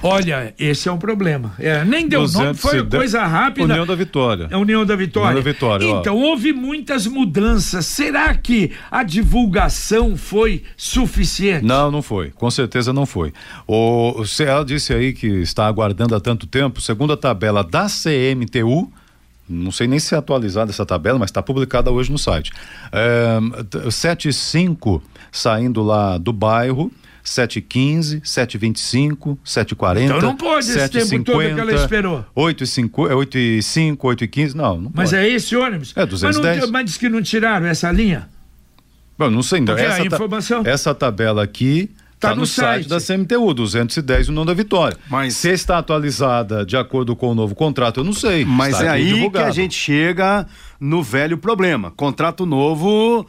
Olha, 0.02 0.54
esse 0.58 0.88
é 0.88 0.92
um 0.92 0.98
problema. 0.98 1.52
É, 1.58 1.84
nem 1.84 2.08
deu 2.08 2.26
nome, 2.28 2.54
foi 2.54 2.84
coisa 2.86 3.24
rápida. 3.24 3.64
União 3.64 3.86
da 3.86 3.94
Vitória. 3.94 4.48
É 4.50 4.56
União 4.56 4.86
da 4.86 4.94
Vitória. 4.94 5.30
União 5.30 5.44
da 5.44 5.52
Vitória. 5.52 5.84
Então, 5.84 6.16
ó. 6.16 6.20
houve 6.20 6.52
muitas 6.52 7.06
mudanças. 7.06 7.86
Será 7.86 8.34
que 8.34 8.72
a 8.90 9.02
divulgação 9.02 10.16
foi 10.16 10.62
suficiente? 10.76 11.64
Não, 11.64 11.90
não 11.90 12.02
foi. 12.02 12.30
Com 12.30 12.50
certeza 12.50 12.92
não 12.92 13.06
foi. 13.06 13.32
O, 13.66 14.20
o 14.20 14.64
disse 14.64 14.94
aí 14.94 15.12
que 15.12 15.26
está 15.26 15.66
aguardando 15.66 16.14
há 16.14 16.20
tanto 16.20 16.46
tempo, 16.46 16.80
segundo 16.80 17.12
a 17.12 17.16
tabela 17.16 17.64
da 17.64 17.86
CMTU, 17.86 18.92
não 19.48 19.72
sei 19.72 19.86
nem 19.88 19.98
se 19.98 20.14
é 20.14 20.18
atualizada 20.18 20.70
essa 20.70 20.84
tabela, 20.84 21.18
mas 21.18 21.30
está 21.30 21.42
publicada 21.42 21.90
hoje 21.90 22.12
no 22.12 22.18
site. 22.18 22.52
É, 22.92 23.90
75 23.90 25.02
saindo 25.32 25.82
lá 25.82 26.18
do 26.18 26.32
bairro 26.32 26.92
7h15, 27.28 28.22
7h25, 28.22 29.38
7h40. 29.44 30.04
Então 30.04 30.20
não 30.20 30.36
pode 30.36 30.66
7, 30.66 30.78
esse 30.78 31.10
tempo 31.10 31.30
50, 31.30 31.32
todo 31.32 31.54
que 31.54 31.60
ela 31.60 31.74
esperou. 31.74 32.24
8 32.34 32.64
h 32.64 33.14
8 33.14 33.38
h 33.38 33.62
5, 33.62 34.06
8 34.06 34.24
h 34.24 34.30
15, 34.30 34.56
não, 34.56 34.80
não 34.80 34.92
Mas 34.94 35.10
pode. 35.10 35.22
é 35.22 35.28
esse 35.28 35.56
ônibus? 35.56 35.92
É 35.96 36.06
210. 36.06 36.56
Mas, 36.56 36.64
não, 36.64 36.72
mas 36.72 36.84
diz 36.84 36.96
que 36.96 37.08
não 37.08 37.22
tiraram 37.22 37.66
essa 37.66 37.90
linha? 37.92 38.28
Bom, 39.18 39.30
não 39.30 39.42
sei 39.42 39.58
ainda. 39.58 39.74
Porque 39.74 39.86
essa, 39.86 40.02
a 40.02 40.06
informação... 40.06 40.62
Ta, 40.62 40.70
essa 40.70 40.94
tabela 40.94 41.42
aqui 41.42 41.90
Está 42.18 42.30
tá 42.30 42.34
no, 42.34 42.40
no 42.40 42.46
site. 42.48 42.88
da 42.88 42.98
CMTU, 43.00 43.54
210 43.54 44.28
o 44.28 44.32
não 44.32 44.44
da 44.44 44.52
Vitória. 44.52 44.96
Mas 45.08 45.36
se 45.36 45.50
está 45.50 45.78
atualizada 45.78 46.66
de 46.66 46.76
acordo 46.76 47.14
com 47.14 47.30
o 47.30 47.34
novo 47.34 47.54
contrato, 47.54 48.00
eu 48.00 48.04
não 48.04 48.12
sei. 48.12 48.44
Mas 48.44 48.80
é 48.80 48.88
aí 48.88 49.06
divulgado. 49.06 49.44
que 49.44 49.50
a 49.50 49.52
gente 49.52 49.74
chega 49.74 50.44
no 50.80 51.00
velho 51.00 51.38
problema. 51.38 51.92
Contrato 51.92 52.44
novo, 52.44 53.24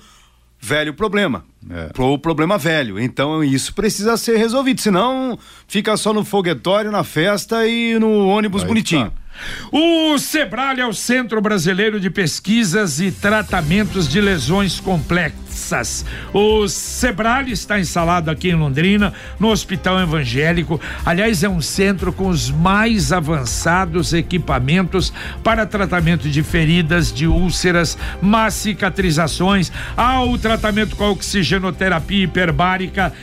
velho 0.59 0.93
problema. 0.93 1.45
É. 1.69 1.87
Pro 1.87 2.17
problema 2.17 2.57
velho. 2.57 2.99
Então 2.99 3.43
isso 3.43 3.73
precisa 3.73 4.17
ser 4.17 4.37
resolvido. 4.37 4.81
Senão 4.81 5.37
fica 5.67 5.95
só 5.97 6.13
no 6.13 6.23
foguetório, 6.25 6.91
na 6.91 7.03
festa 7.03 7.67
e 7.67 7.97
no 7.99 8.27
ônibus 8.27 8.63
Aí 8.63 8.67
bonitinho. 8.67 9.11
Tá. 9.11 9.28
O 9.71 10.17
Sebrae 10.17 10.79
é 10.79 10.85
o 10.85 10.93
Centro 10.93 11.39
Brasileiro 11.41 11.99
de 11.99 12.09
Pesquisas 12.09 12.99
e 12.99 13.11
Tratamentos 13.11 14.07
de 14.07 14.19
Lesões 14.19 14.79
Complexas. 14.79 16.05
O 16.33 16.67
Sebrae 16.67 17.51
está 17.51 17.79
instalado 17.79 18.31
aqui 18.31 18.49
em 18.49 18.55
Londrina, 18.55 19.13
no 19.39 19.49
Hospital 19.49 19.99
Evangélico. 19.99 20.79
Aliás, 21.05 21.43
é 21.43 21.49
um 21.49 21.61
centro 21.61 22.11
com 22.11 22.27
os 22.27 22.49
mais 22.49 23.11
avançados 23.11 24.13
equipamentos 24.13 25.13
para 25.43 25.65
tratamento 25.65 26.29
de 26.29 26.43
feridas, 26.43 27.11
de 27.13 27.27
úlceras, 27.27 27.97
má 28.21 28.49
cicatrizações. 28.49 29.71
Há 29.95 30.23
o 30.23 30.37
tratamento 30.37 30.95
com 30.95 31.11
oxigenoterapia 31.11 32.23
hiperbárica, 32.23 33.13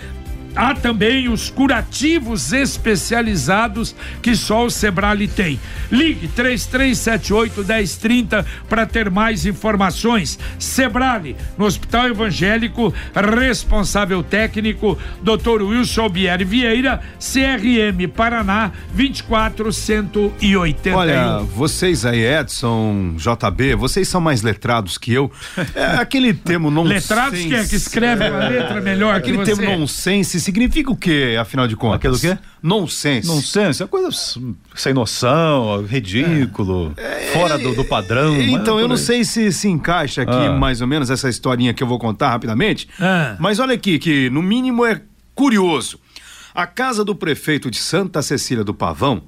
Há 0.57 0.75
também 0.75 1.29
os 1.29 1.51
curativos 1.51 2.53
especializados 2.53 3.95
que 4.23 4.35
só 4.35 4.65
o 4.65 4.71
Sebrali 4.71 5.29
tem. 5.29 5.61
Ligue 5.93 6.29
3378 6.29 7.63
1030 7.63 8.47
para 8.67 8.87
ter 8.87 9.11
mais 9.11 9.45
informações. 9.45 10.39
Sebrali, 10.59 11.37
no 11.59 11.67
Hospital 11.67 12.09
Evangélico, 12.09 12.95
responsável 13.15 14.23
técnico, 14.23 14.99
Dr. 15.23 15.63
Wilson 15.63 16.03
Albieri 16.03 16.45
Vieira, 16.45 17.03
CRM 17.19 18.09
Paraná 18.15 18.73
24180. 18.95 20.97
Olha, 20.97 21.39
vocês 21.55 22.07
aí, 22.07 22.25
Edson, 22.25 23.15
JB, 23.17 23.75
vocês 23.75 24.09
são 24.09 24.23
mais 24.23 24.41
letrados 24.41 24.97
que 24.97 25.13
eu. 25.13 25.31
É 25.75 25.97
aquele 25.97 26.33
termo 26.33 26.71
não 26.71 26.85
Letrados 26.97 27.39
que 27.39 27.55
é 27.55 27.65
que 27.65 27.77
escreve 27.77 28.25
é, 28.25 28.29
a 28.29 28.49
letra 28.49 28.81
melhor 28.81 29.15
aquele 29.15 29.39
que 29.39 29.45
você. 29.45 29.57
termo 29.57 29.79
nonsense 29.79 30.41
significa 30.47 30.91
o 30.91 30.97
quê, 30.97 31.37
afinal 31.39 31.67
de 31.67 31.77
contas? 31.77 31.97
Aquilo 31.97 32.19
quê? 32.19 32.39
Nonsense. 32.63 33.27
Nonsense, 33.27 33.83
é 33.83 33.87
coisa 33.87 34.09
sem 34.75 34.95
noção, 34.95 35.85
ridículo, 35.85 36.93
é. 36.97 37.33
fora 37.33 37.59
do, 37.59 37.75
do, 37.75 37.85
padrão. 37.85 38.41
Então, 38.41 38.79
eu 38.79 38.89
não 38.89 38.97
sei 38.97 39.25
se 39.25 39.53
se 39.53 39.69
encaixa 39.69 40.23
aqui 40.23 40.33
ah. 40.33 40.53
mais 40.53 40.81
ou 40.81 40.87
menos 40.87 41.11
essa 41.11 41.29
historinha 41.29 41.75
que 41.75 41.83
eu 41.83 41.87
vou 41.87 41.99
contar 41.99 42.31
rapidamente, 42.31 42.89
ah. 43.01 43.37
mas 43.39 43.59
olha 43.59 43.75
aqui, 43.75 43.99
que 43.99 44.31
no 44.31 44.43
mínimo 44.43 44.85
é 44.85 45.03
curioso. 45.35 45.99
A 46.55 46.67
casa 46.67 47.05
do 47.05 47.15
prefeito 47.15 47.71
de 47.71 47.79
Santa 47.79 48.23
Cecília 48.23 48.65
do 48.65 48.73
Pavão, 48.73 49.25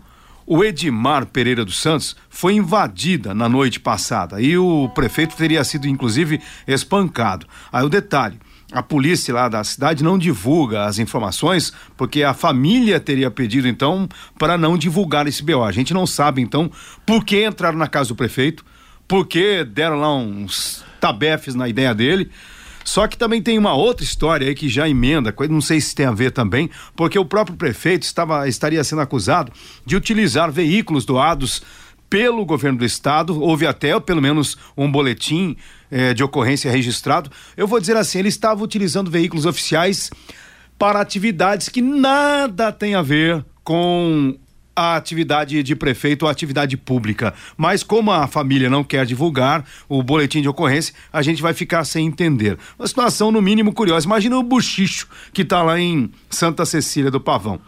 o 0.47 0.65
Edmar 0.65 1.27
Pereira 1.27 1.65
dos 1.65 1.79
Santos, 1.79 2.17
foi 2.31 2.55
invadida 2.55 3.35
na 3.35 3.49
noite 3.49 3.79
passada 3.79 4.41
e 4.41 4.57
o 4.57 4.89
prefeito 4.95 5.37
teria 5.37 5.63
sido, 5.63 5.87
inclusive, 5.87 6.41
espancado. 6.67 7.47
Aí 7.71 7.85
o 7.85 7.89
detalhe: 7.91 8.39
a 8.71 8.83
polícia 8.83 9.33
lá 9.33 9.49
da 9.49 9.65
cidade 9.65 10.05
não 10.05 10.19
divulga 10.19 10.85
as 10.85 10.99
informações 10.99 11.73
porque 11.97 12.23
a 12.23 12.35
família 12.35 13.01
teria 13.01 13.31
pedido 13.31 13.67
então 13.67 14.09
para 14.39 14.59
não 14.59 14.77
divulgar 14.77 15.27
esse 15.27 15.43
BO. 15.43 15.65
A 15.65 15.73
gente 15.73 15.95
não 15.95 16.07
sabe 16.07 16.43
então 16.43 16.71
por 17.07 17.25
que 17.25 17.47
entraram 17.47 17.79
na 17.79 17.87
casa 17.87 18.11
do 18.11 18.15
prefeito, 18.15 18.65
por 19.07 19.27
que 19.27 19.65
deram 19.65 19.99
lá 19.99 20.15
uns 20.15 20.85
tabefes 21.01 21.55
na 21.55 21.69
ideia 21.69 21.95
dele. 21.95 22.31
Só 22.85 23.07
que 23.07 23.19
também 23.19 23.43
tem 23.43 23.59
uma 23.59 23.75
outra 23.75 24.03
história 24.03 24.49
aí 24.49 24.55
que 24.55 24.69
já 24.69 24.89
emenda, 24.89 25.35
não 25.51 25.61
sei 25.61 25.79
se 25.79 25.95
tem 25.95 26.07
a 26.07 26.13
ver 26.13 26.31
também, 26.31 26.71
porque 26.97 27.19
o 27.19 27.25
próprio 27.25 27.55
prefeito 27.57 28.05
estava, 28.05 28.49
estaria 28.49 28.83
sendo 28.83 29.03
acusado 29.03 29.53
de 29.85 29.95
utilizar 29.95 30.51
veículos 30.51 31.05
doados 31.05 31.63
pelo 32.09 32.45
governo 32.47 32.79
do 32.79 32.85
estado, 32.87 33.39
houve 33.41 33.67
até 33.67 33.99
pelo 34.01 34.23
menos 34.23 34.57
um 34.75 34.91
boletim 34.91 35.55
eh, 35.91 36.15
de 36.15 36.23
ocorrência 36.23 36.71
registrado. 36.71 37.31
Eu 37.57 37.67
vou 37.67 37.81
dizer 37.81 37.97
assim, 37.97 38.19
ele 38.19 38.29
estava 38.29 38.63
utilizando 38.63 39.11
veículos 39.11 39.47
oficiais 39.47 40.11
para 40.79 41.01
atividades 41.01 41.69
que 41.69 41.83
nada 41.83 42.71
tem 42.73 42.95
a 42.95 43.03
ver 43.03 43.45
com 43.65 44.37
a 44.79 44.95
atividade 44.95 45.61
de 45.61 45.75
prefeito 45.75 46.23
ou 46.23 46.29
atividade 46.29 46.77
pública. 46.77 47.35
Mas 47.57 47.83
como 47.83 48.13
a 48.13 48.29
família 48.29 48.71
não 48.71 48.85
quer 48.85 49.05
divulgar 49.05 49.65
o 49.89 50.05
boletim 50.05 50.41
de 50.41 50.49
ocorrência, 50.49 50.95
a 51.13 51.21
gente 51.21 51.43
vai 51.43 51.53
ficar 51.53 51.85
sem 51.85 52.07
entender. 52.07 52.57
Uma 52.79 52.87
situação 52.87 53.33
no 53.33 53.43
mínimo 53.43 53.73
curiosa. 53.73 54.07
Imagina 54.07 54.39
o 54.39 54.43
buchicho 54.43 55.09
que 55.33 55.43
está 55.43 55.65
lá 55.65 55.81
em 55.81 56.09
Santa 56.31 56.65
Cecília 56.65 57.11
do 57.11 57.21
Pavão. 57.21 57.61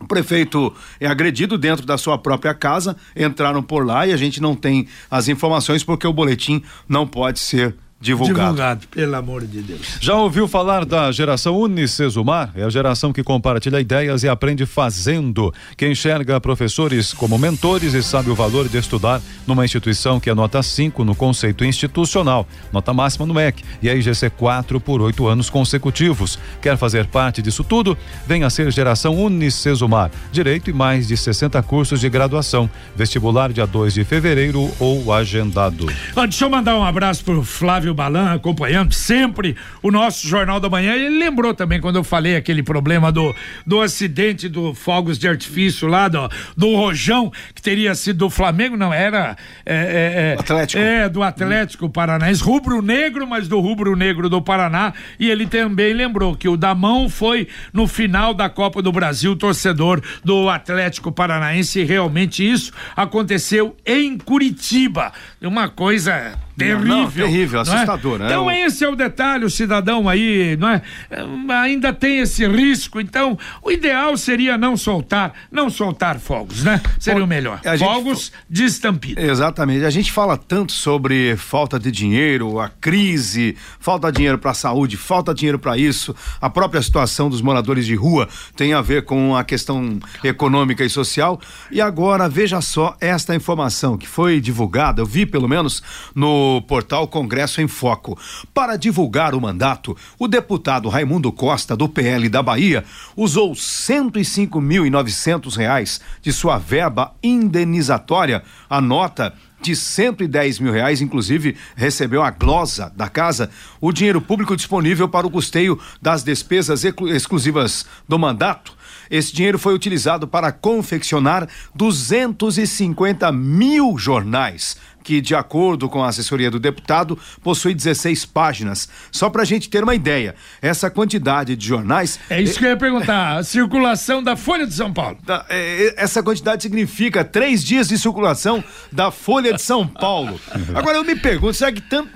O 0.00 0.06
prefeito 0.06 0.74
é 1.00 1.06
agredido 1.06 1.56
dentro 1.56 1.86
da 1.86 1.96
sua 1.96 2.18
própria 2.18 2.54
casa, 2.54 2.96
entraram 3.16 3.62
por 3.62 3.86
lá 3.86 4.06
e 4.06 4.12
a 4.12 4.16
gente 4.16 4.40
não 4.40 4.54
tem 4.54 4.86
as 5.10 5.28
informações 5.28 5.82
porque 5.82 6.06
o 6.06 6.12
boletim 6.12 6.62
não 6.88 7.06
pode 7.06 7.38
ser 7.38 7.74
divulgado. 8.04 8.38
Divulgado, 8.38 8.86
pelo 8.88 9.16
amor 9.16 9.46
de 9.46 9.62
Deus. 9.62 9.96
Já 9.98 10.14
ouviu 10.14 10.46
falar 10.46 10.84
da 10.84 11.10
geração 11.10 11.56
Unicesumar? 11.56 12.52
É 12.54 12.62
a 12.62 12.68
geração 12.68 13.12
que 13.12 13.22
compartilha 13.22 13.80
ideias 13.80 14.22
e 14.22 14.28
aprende 14.28 14.66
fazendo, 14.66 15.52
que 15.76 15.88
enxerga 15.88 16.38
professores 16.40 17.14
como 17.14 17.38
mentores 17.38 17.94
e 17.94 18.02
sabe 18.02 18.28
o 18.28 18.34
valor 18.34 18.68
de 18.68 18.76
estudar 18.76 19.22
numa 19.46 19.64
instituição 19.64 20.20
que 20.20 20.28
é 20.28 20.34
nota 20.34 20.62
5 20.62 21.02
no 21.02 21.14
conceito 21.14 21.64
institucional, 21.64 22.46
nota 22.70 22.92
máxima 22.92 23.24
no 23.24 23.32
MEC 23.32 23.64
e 23.82 23.88
a 23.88 23.94
IGC 23.94 24.30
4 24.30 24.78
por 24.80 25.00
oito 25.00 25.26
anos 25.26 25.48
consecutivos. 25.48 26.38
Quer 26.60 26.76
fazer 26.76 27.06
parte 27.06 27.40
disso 27.40 27.64
tudo? 27.64 27.96
Venha 28.26 28.50
ser 28.50 28.70
geração 28.70 29.14
Unicesumar. 29.14 30.10
Direito 30.30 30.68
e 30.68 30.72
mais 30.72 31.08
de 31.08 31.16
60 31.16 31.62
cursos 31.62 32.00
de 32.00 32.08
graduação. 32.10 32.68
Vestibular 32.94 33.50
dia 33.50 33.66
2 33.66 33.94
de 33.94 34.04
fevereiro 34.04 34.70
ou 34.78 35.12
agendado. 35.12 35.86
Ah, 36.14 36.26
deixa 36.26 36.44
eu 36.44 36.50
mandar 36.50 36.76
um 36.76 36.84
abraço 36.84 37.24
pro 37.24 37.42
Flávio 37.42 37.93
Fábio 37.94 38.04
Balan 38.04 38.34
acompanhando 38.34 38.92
sempre 38.92 39.56
o 39.82 39.90
nosso 39.90 40.26
Jornal 40.26 40.58
da 40.58 40.68
Manhã. 40.68 40.94
Ele 40.94 41.18
lembrou 41.18 41.54
também 41.54 41.80
quando 41.80 41.96
eu 41.96 42.04
falei 42.04 42.36
aquele 42.36 42.62
problema 42.62 43.10
do, 43.10 43.34
do 43.64 43.80
acidente 43.80 44.48
do 44.48 44.74
fogos 44.74 45.18
de 45.18 45.28
artifício 45.28 45.88
lá, 45.88 46.08
do, 46.08 46.28
do 46.56 46.74
Rojão, 46.74 47.32
que 47.54 47.62
teria 47.62 47.94
sido 47.94 48.18
do 48.18 48.30
Flamengo, 48.30 48.76
não, 48.76 48.92
era. 48.92 49.36
É, 49.64 50.34
é, 50.36 50.40
Atlético. 50.40 50.82
É, 50.82 51.08
do 51.08 51.22
Atlético 51.22 51.88
Paranaense, 51.88 52.42
rubro-negro, 52.42 53.26
mas 53.26 53.48
do 53.48 53.60
rubro-negro 53.60 54.28
do 54.28 54.42
Paraná. 54.42 54.92
E 55.18 55.30
ele 55.30 55.46
também 55.46 55.94
lembrou 55.94 56.34
que 56.34 56.48
o 56.48 56.56
Damão 56.56 57.08
foi 57.08 57.48
no 57.72 57.86
final 57.86 58.34
da 58.34 58.48
Copa 58.48 58.82
do 58.82 58.92
Brasil, 58.92 59.36
torcedor 59.36 60.02
do 60.24 60.48
Atlético 60.48 61.12
Paranaense. 61.12 61.80
E 61.80 61.84
realmente 61.84 62.48
isso 62.48 62.72
aconteceu 62.96 63.76
em 63.86 64.18
Curitiba. 64.18 65.12
Uma 65.40 65.68
coisa 65.68 66.34
terrível. 66.56 66.84
Não, 66.86 67.10
terrível, 67.10 67.58
é? 67.58 67.62
assustador, 67.62 68.18
né? 68.18 68.26
Então 68.26 68.46
O- 68.46 68.50
esse 68.50 68.84
é 68.84 68.88
o 68.88 68.94
detalhe, 68.96 69.44
o 69.44 69.50
cidadão 69.50 70.08
aí, 70.08 70.56
não 70.58 70.68
é? 70.68 70.82
É, 71.10 71.24
Ainda 71.64 71.92
tem 71.92 72.18
esse 72.18 72.46
risco, 72.46 73.00
então 73.00 73.38
o 73.62 73.70
ideal 73.70 74.16
seria 74.16 74.56
não 74.58 74.76
soltar, 74.76 75.32
não 75.50 75.70
soltar 75.70 76.18
fogos, 76.18 76.62
né? 76.64 76.80
Seria 76.98 77.20
Bom, 77.20 77.24
o 77.26 77.28
melhor. 77.28 77.60
a 77.64 77.76
gente- 77.76 77.86
Fogos 77.88 78.32
de 78.50 78.64
estampida. 78.64 79.20
Exatamente. 79.20 79.84
A 79.84 79.90
gente 79.90 80.10
fala 80.12 80.36
tanto 80.36 80.72
sobre 80.72 81.36
falta 81.36 81.78
de 81.78 81.90
dinheiro, 81.90 82.58
a 82.60 82.68
crise, 82.68 83.56
falta 83.80 84.10
de 84.10 84.16
dinheiro 84.18 84.38
para 84.38 84.50
a 84.50 84.54
saúde, 84.54 84.96
falta 84.96 85.32
de 85.32 85.40
dinheiro 85.40 85.58
para 85.58 85.76
isso. 85.78 86.14
A 86.40 86.50
própria 86.50 86.82
situação 86.82 87.28
dos 87.30 87.40
moradores 87.40 87.86
de 87.86 87.94
rua 87.94 88.28
tem 88.56 88.72
a 88.74 88.80
ver 88.82 89.04
com 89.04 89.34
a 89.36 89.42
questão 89.44 89.98
econômica 90.22 90.84
e 90.84 90.90
social. 90.90 91.40
E 91.70 91.80
agora, 91.80 92.28
veja 92.28 92.60
só 92.60 92.96
esta 93.00 93.34
informação 93.34 93.96
que 93.96 94.06
foi 94.08 94.40
divulgada, 94.40 95.00
eu 95.02 95.06
vi 95.06 95.24
pelo 95.26 95.48
menos 95.48 95.82
no 96.14 96.43
portal 96.66 97.08
Congresso 97.08 97.60
em 97.60 97.68
Foco. 97.68 98.18
Para 98.52 98.76
divulgar 98.76 99.34
o 99.34 99.40
mandato, 99.40 99.96
o 100.18 100.28
deputado 100.28 100.88
Raimundo 100.88 101.32
Costa, 101.32 101.76
do 101.76 101.88
PL 101.88 102.28
da 102.28 102.42
Bahia, 102.42 102.84
usou 103.16 103.52
105.900 103.52 105.56
reais 105.56 106.00
de 106.22 106.32
sua 106.32 106.58
verba 106.58 107.12
indenizatória. 107.22 108.42
A 108.68 108.80
nota 108.80 109.32
de 109.60 109.74
110 109.74 110.58
mil 110.58 110.72
reais, 110.72 111.00
inclusive 111.00 111.56
recebeu 111.74 112.22
a 112.22 112.30
glosa 112.30 112.92
da 112.94 113.08
casa, 113.08 113.50
o 113.80 113.92
dinheiro 113.92 114.20
público 114.20 114.54
disponível 114.54 115.08
para 115.08 115.26
o 115.26 115.30
custeio 115.30 115.80
das 116.02 116.22
despesas 116.22 116.84
exclu- 116.84 117.08
exclusivas 117.08 117.86
do 118.06 118.18
mandato. 118.18 118.74
Esse 119.10 119.34
dinheiro 119.34 119.58
foi 119.58 119.74
utilizado 119.74 120.26
para 120.26 120.50
confeccionar 120.52 121.48
250 121.74 123.30
mil 123.32 123.96
jornais, 123.98 124.76
que, 125.02 125.20
de 125.20 125.34
acordo 125.34 125.86
com 125.86 126.02
a 126.02 126.08
assessoria 126.08 126.50
do 126.50 126.58
deputado, 126.58 127.18
possui 127.42 127.74
16 127.74 128.24
páginas. 128.24 128.88
Só 129.12 129.28
para 129.28 129.42
a 129.42 129.44
gente 129.44 129.68
ter 129.68 129.82
uma 129.84 129.94
ideia, 129.94 130.34
essa 130.62 130.90
quantidade 130.90 131.54
de 131.56 131.66
jornais. 131.68 132.18
É 132.30 132.40
isso 132.40 132.58
que 132.58 132.64
eu 132.64 132.70
ia 132.70 132.76
perguntar. 132.76 133.36
A 133.36 133.42
circulação 133.44 134.22
da 134.22 134.34
Folha 134.34 134.66
de 134.66 134.72
São 134.72 134.90
Paulo. 134.90 135.18
Da- 135.22 135.44
é, 135.50 135.92
essa 135.98 136.22
quantidade 136.22 136.62
significa 136.62 137.22
três 137.22 137.62
dias 137.62 137.86
de 137.88 137.98
circulação 137.98 138.64
da 138.90 139.10
Folha 139.10 139.52
de 139.52 139.60
São 139.60 139.86
Paulo. 139.86 140.40
Agora 140.74 140.96
eu 140.96 141.04
me 141.04 141.14
pergunto, 141.16 141.52
será 141.52 141.70
que, 141.70 141.82
tanto, 141.82 142.08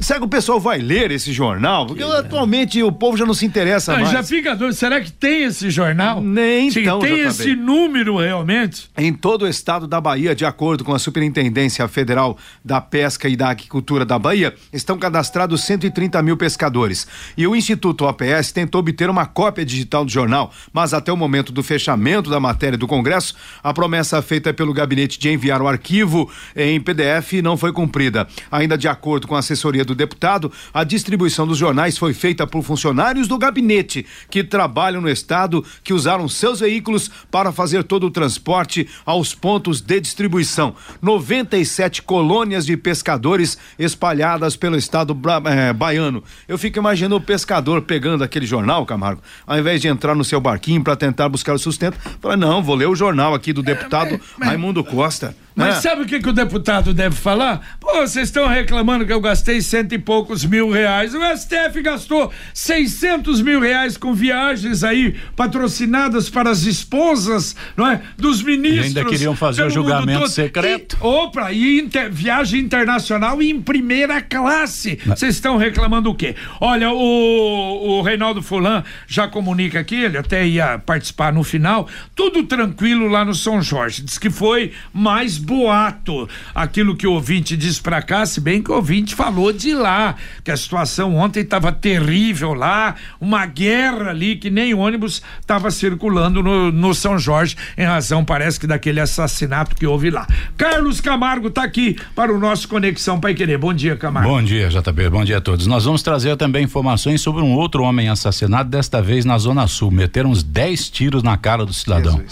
será 0.00 0.18
que 0.18 0.26
o 0.26 0.28
pessoal 0.28 0.60
vai 0.60 0.78
ler 0.80 1.10
esse 1.12 1.32
jornal? 1.32 1.86
Porque 1.86 2.02
atualmente 2.02 2.82
o 2.82 2.92
povo 2.92 3.16
já 3.16 3.24
não 3.24 3.32
se 3.32 3.46
interessa 3.46 3.92
Não, 3.92 4.00
mais. 4.00 4.12
já 4.12 4.22
fica 4.22 4.54
dúvida, 4.54 4.74
será 4.76 5.00
que 5.00 5.10
tem 5.10 5.44
esse 5.44 5.70
jornal? 5.70 6.20
Nem 6.24 6.70
Se 6.70 6.80
então, 6.80 7.00
tem 7.00 7.20
esse 7.20 7.54
número 7.54 8.16
realmente? 8.16 8.90
Em 8.96 9.12
todo 9.12 9.42
o 9.42 9.46
estado 9.46 9.86
da 9.86 10.00
Bahia, 10.00 10.34
de 10.34 10.46
acordo 10.46 10.82
com 10.82 10.94
a 10.94 10.98
Superintendência 10.98 11.86
Federal 11.86 12.38
da 12.64 12.80
Pesca 12.80 13.28
e 13.28 13.36
da 13.36 13.50
Agricultura 13.50 14.06
da 14.06 14.18
Bahia, 14.18 14.54
estão 14.72 14.96
cadastrados 14.96 15.62
130 15.64 16.22
mil 16.22 16.34
pescadores. 16.34 17.06
E 17.36 17.46
o 17.46 17.54
Instituto 17.54 18.06
OPS 18.06 18.52
tentou 18.52 18.78
obter 18.78 19.10
uma 19.10 19.26
cópia 19.26 19.66
digital 19.66 20.02
do 20.02 20.10
jornal, 20.10 20.50
mas 20.72 20.94
até 20.94 21.12
o 21.12 21.16
momento 21.16 21.52
do 21.52 21.62
fechamento 21.62 22.30
da 22.30 22.40
matéria 22.40 22.78
do 22.78 22.86
Congresso, 22.86 23.34
a 23.62 23.74
promessa 23.74 24.22
feita 24.22 24.54
pelo 24.54 24.72
gabinete 24.72 25.18
de 25.18 25.28
enviar 25.28 25.60
o 25.60 25.68
arquivo 25.68 26.30
em 26.56 26.80
PDF 26.80 27.34
não 27.42 27.58
foi 27.58 27.70
cumprida. 27.70 28.26
Ainda 28.50 28.78
de 28.78 28.88
acordo 28.88 29.26
com 29.26 29.36
a 29.36 29.40
assessoria 29.40 29.84
do 29.84 29.94
deputado, 29.94 30.50
a 30.72 30.84
distribuição 30.84 31.46
dos 31.46 31.58
jornais 31.58 31.98
foi 31.98 32.14
feita 32.14 32.46
por 32.46 32.62
funcionários 32.62 33.28
do 33.28 33.36
gabinete 33.36 34.06
que 34.30 34.42
trabalham 34.42 35.02
no 35.02 35.10
estado, 35.10 35.62
que 35.82 35.92
usaram 35.92 36.13
seus 36.28 36.60
veículos 36.60 37.10
para 37.30 37.52
fazer 37.52 37.84
todo 37.84 38.06
o 38.06 38.10
transporte 38.10 38.88
aos 39.04 39.34
pontos 39.34 39.80
de 39.80 40.00
distribuição. 40.00 40.74
97 41.00 42.02
colônias 42.02 42.66
de 42.66 42.76
pescadores 42.76 43.58
espalhadas 43.78 44.56
pelo 44.56 44.76
estado 44.76 45.16
eh, 45.46 45.72
baiano. 45.72 46.22
Eu 46.46 46.58
fico 46.58 46.78
imaginando 46.78 47.16
o 47.16 47.20
pescador 47.20 47.82
pegando 47.82 48.24
aquele 48.24 48.46
jornal, 48.46 48.86
Camargo, 48.86 49.22
ao 49.46 49.58
invés 49.58 49.80
de 49.80 49.88
entrar 49.88 50.14
no 50.14 50.24
seu 50.24 50.40
barquinho 50.40 50.82
para 50.82 50.96
tentar 50.96 51.28
buscar 51.28 51.54
o 51.54 51.58
sustento, 51.58 51.98
fala: 52.20 52.36
não, 52.36 52.62
vou 52.62 52.74
ler 52.74 52.88
o 52.88 52.96
jornal 52.96 53.34
aqui 53.34 53.52
do 53.52 53.62
deputado 53.62 54.20
Raimundo 54.40 54.82
Costa. 54.84 55.34
Mas 55.54 55.76
né? 55.76 55.80
sabe 55.82 56.02
o 56.02 56.06
que, 56.06 56.18
que 56.18 56.28
o 56.28 56.32
deputado 56.32 56.92
deve 56.92 57.14
falar? 57.14 57.76
Pô, 57.78 57.92
vocês 58.00 58.28
estão 58.28 58.48
reclamando 58.48 59.06
que 59.06 59.12
eu 59.12 59.20
gastei 59.20 59.60
cento 59.60 59.94
e 59.94 59.98
poucos 59.98 60.44
mil 60.44 60.68
reais. 60.70 61.14
O 61.14 61.20
STF 61.36 61.80
gastou 61.80 62.32
600 62.52 63.40
mil 63.40 63.60
reais 63.60 63.96
com 63.96 64.12
viagens 64.12 64.82
aí 64.82 65.14
patrocinadas 65.36 66.28
para 66.28 66.50
as 66.50 66.64
esposas, 66.64 67.54
não 67.76 67.88
é? 67.88 68.02
Dos 68.16 68.42
ministros. 68.42 68.86
ainda 68.86 69.04
queriam 69.04 69.36
fazer 69.36 69.64
o 69.64 69.70
julgamento 69.70 70.26
secreto. 70.28 70.96
E, 71.00 71.06
opa, 71.06 71.52
e 71.52 71.80
inter- 71.80 72.10
viagem 72.10 72.60
internacional 72.60 73.40
em 73.40 73.60
primeira 73.60 74.20
classe. 74.20 74.98
Vocês 75.06 75.36
estão 75.36 75.56
reclamando 75.56 76.10
o 76.10 76.14
quê? 76.14 76.34
Olha, 76.60 76.90
o, 76.90 77.98
o 77.98 78.02
Reinaldo 78.02 78.42
Fulan 78.42 78.82
já 79.06 79.28
comunica 79.28 79.78
aqui, 79.78 79.96
ele 79.96 80.18
até 80.18 80.44
ia 80.46 80.78
participar 80.78 81.32
no 81.32 81.44
final, 81.44 81.88
tudo 82.14 82.42
tranquilo 82.42 83.06
lá 83.06 83.24
no 83.24 83.34
São 83.34 83.62
Jorge. 83.62 84.02
Diz 84.02 84.18
que 84.18 84.30
foi 84.30 84.72
mais 84.92 85.38
boato 85.44 86.28
aquilo 86.54 86.96
que 86.96 87.06
o 87.06 87.12
ouvinte 87.12 87.56
disse 87.56 87.80
pra 87.80 88.02
cá, 88.02 88.24
se 88.26 88.40
bem 88.40 88.62
que 88.62 88.70
o 88.70 88.74
ouvinte 88.74 89.14
falou 89.14 89.52
de 89.52 89.74
lá, 89.74 90.16
que 90.42 90.50
a 90.50 90.56
situação 90.56 91.14
ontem 91.16 91.40
estava 91.40 91.70
terrível 91.72 92.54
lá, 92.54 92.94
uma 93.20 93.46
guerra 93.46 94.10
ali 94.10 94.36
que 94.36 94.50
nem 94.50 94.74
ônibus 94.74 95.22
estava 95.40 95.70
circulando 95.70 96.42
no, 96.42 96.72
no 96.72 96.94
São 96.94 97.18
Jorge, 97.18 97.56
em 97.76 97.84
razão, 97.84 98.24
parece 98.24 98.58
que 98.58 98.66
daquele 98.66 99.00
assassinato 99.00 99.76
que 99.76 99.86
houve 99.86 100.10
lá. 100.10 100.26
Carlos 100.56 101.00
Camargo 101.00 101.50
tá 101.50 101.62
aqui 101.62 101.96
para 102.14 102.32
o 102.32 102.38
nosso 102.38 102.68
Conexão 102.68 103.20
Pai 103.20 103.34
Querer. 103.34 103.58
Bom 103.58 103.74
dia, 103.74 103.96
Camargo. 103.96 104.28
Bom 104.28 104.42
dia, 104.42 104.68
JB. 104.68 105.10
Bom 105.10 105.24
dia 105.24 105.38
a 105.38 105.40
todos. 105.40 105.66
Nós 105.66 105.84
vamos 105.84 106.02
trazer 106.02 106.36
também 106.36 106.64
informações 106.64 107.20
sobre 107.20 107.42
um 107.42 107.54
outro 107.54 107.82
homem 107.82 108.08
assassinado, 108.08 108.70
desta 108.70 109.02
vez 109.02 109.24
na 109.24 109.36
Zona 109.38 109.66
Sul. 109.66 109.90
Meteram 109.90 110.30
uns 110.30 110.42
10 110.42 110.90
tiros 110.90 111.22
na 111.22 111.36
cara 111.36 111.64
do 111.66 111.72
cidadão. 111.72 112.22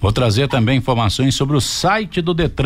Vou 0.00 0.12
trazer 0.12 0.48
também 0.48 0.78
informações 0.78 1.34
sobre 1.34 1.56
o 1.56 1.60
site 1.60 2.22
do 2.22 2.32
Detran. 2.32 2.59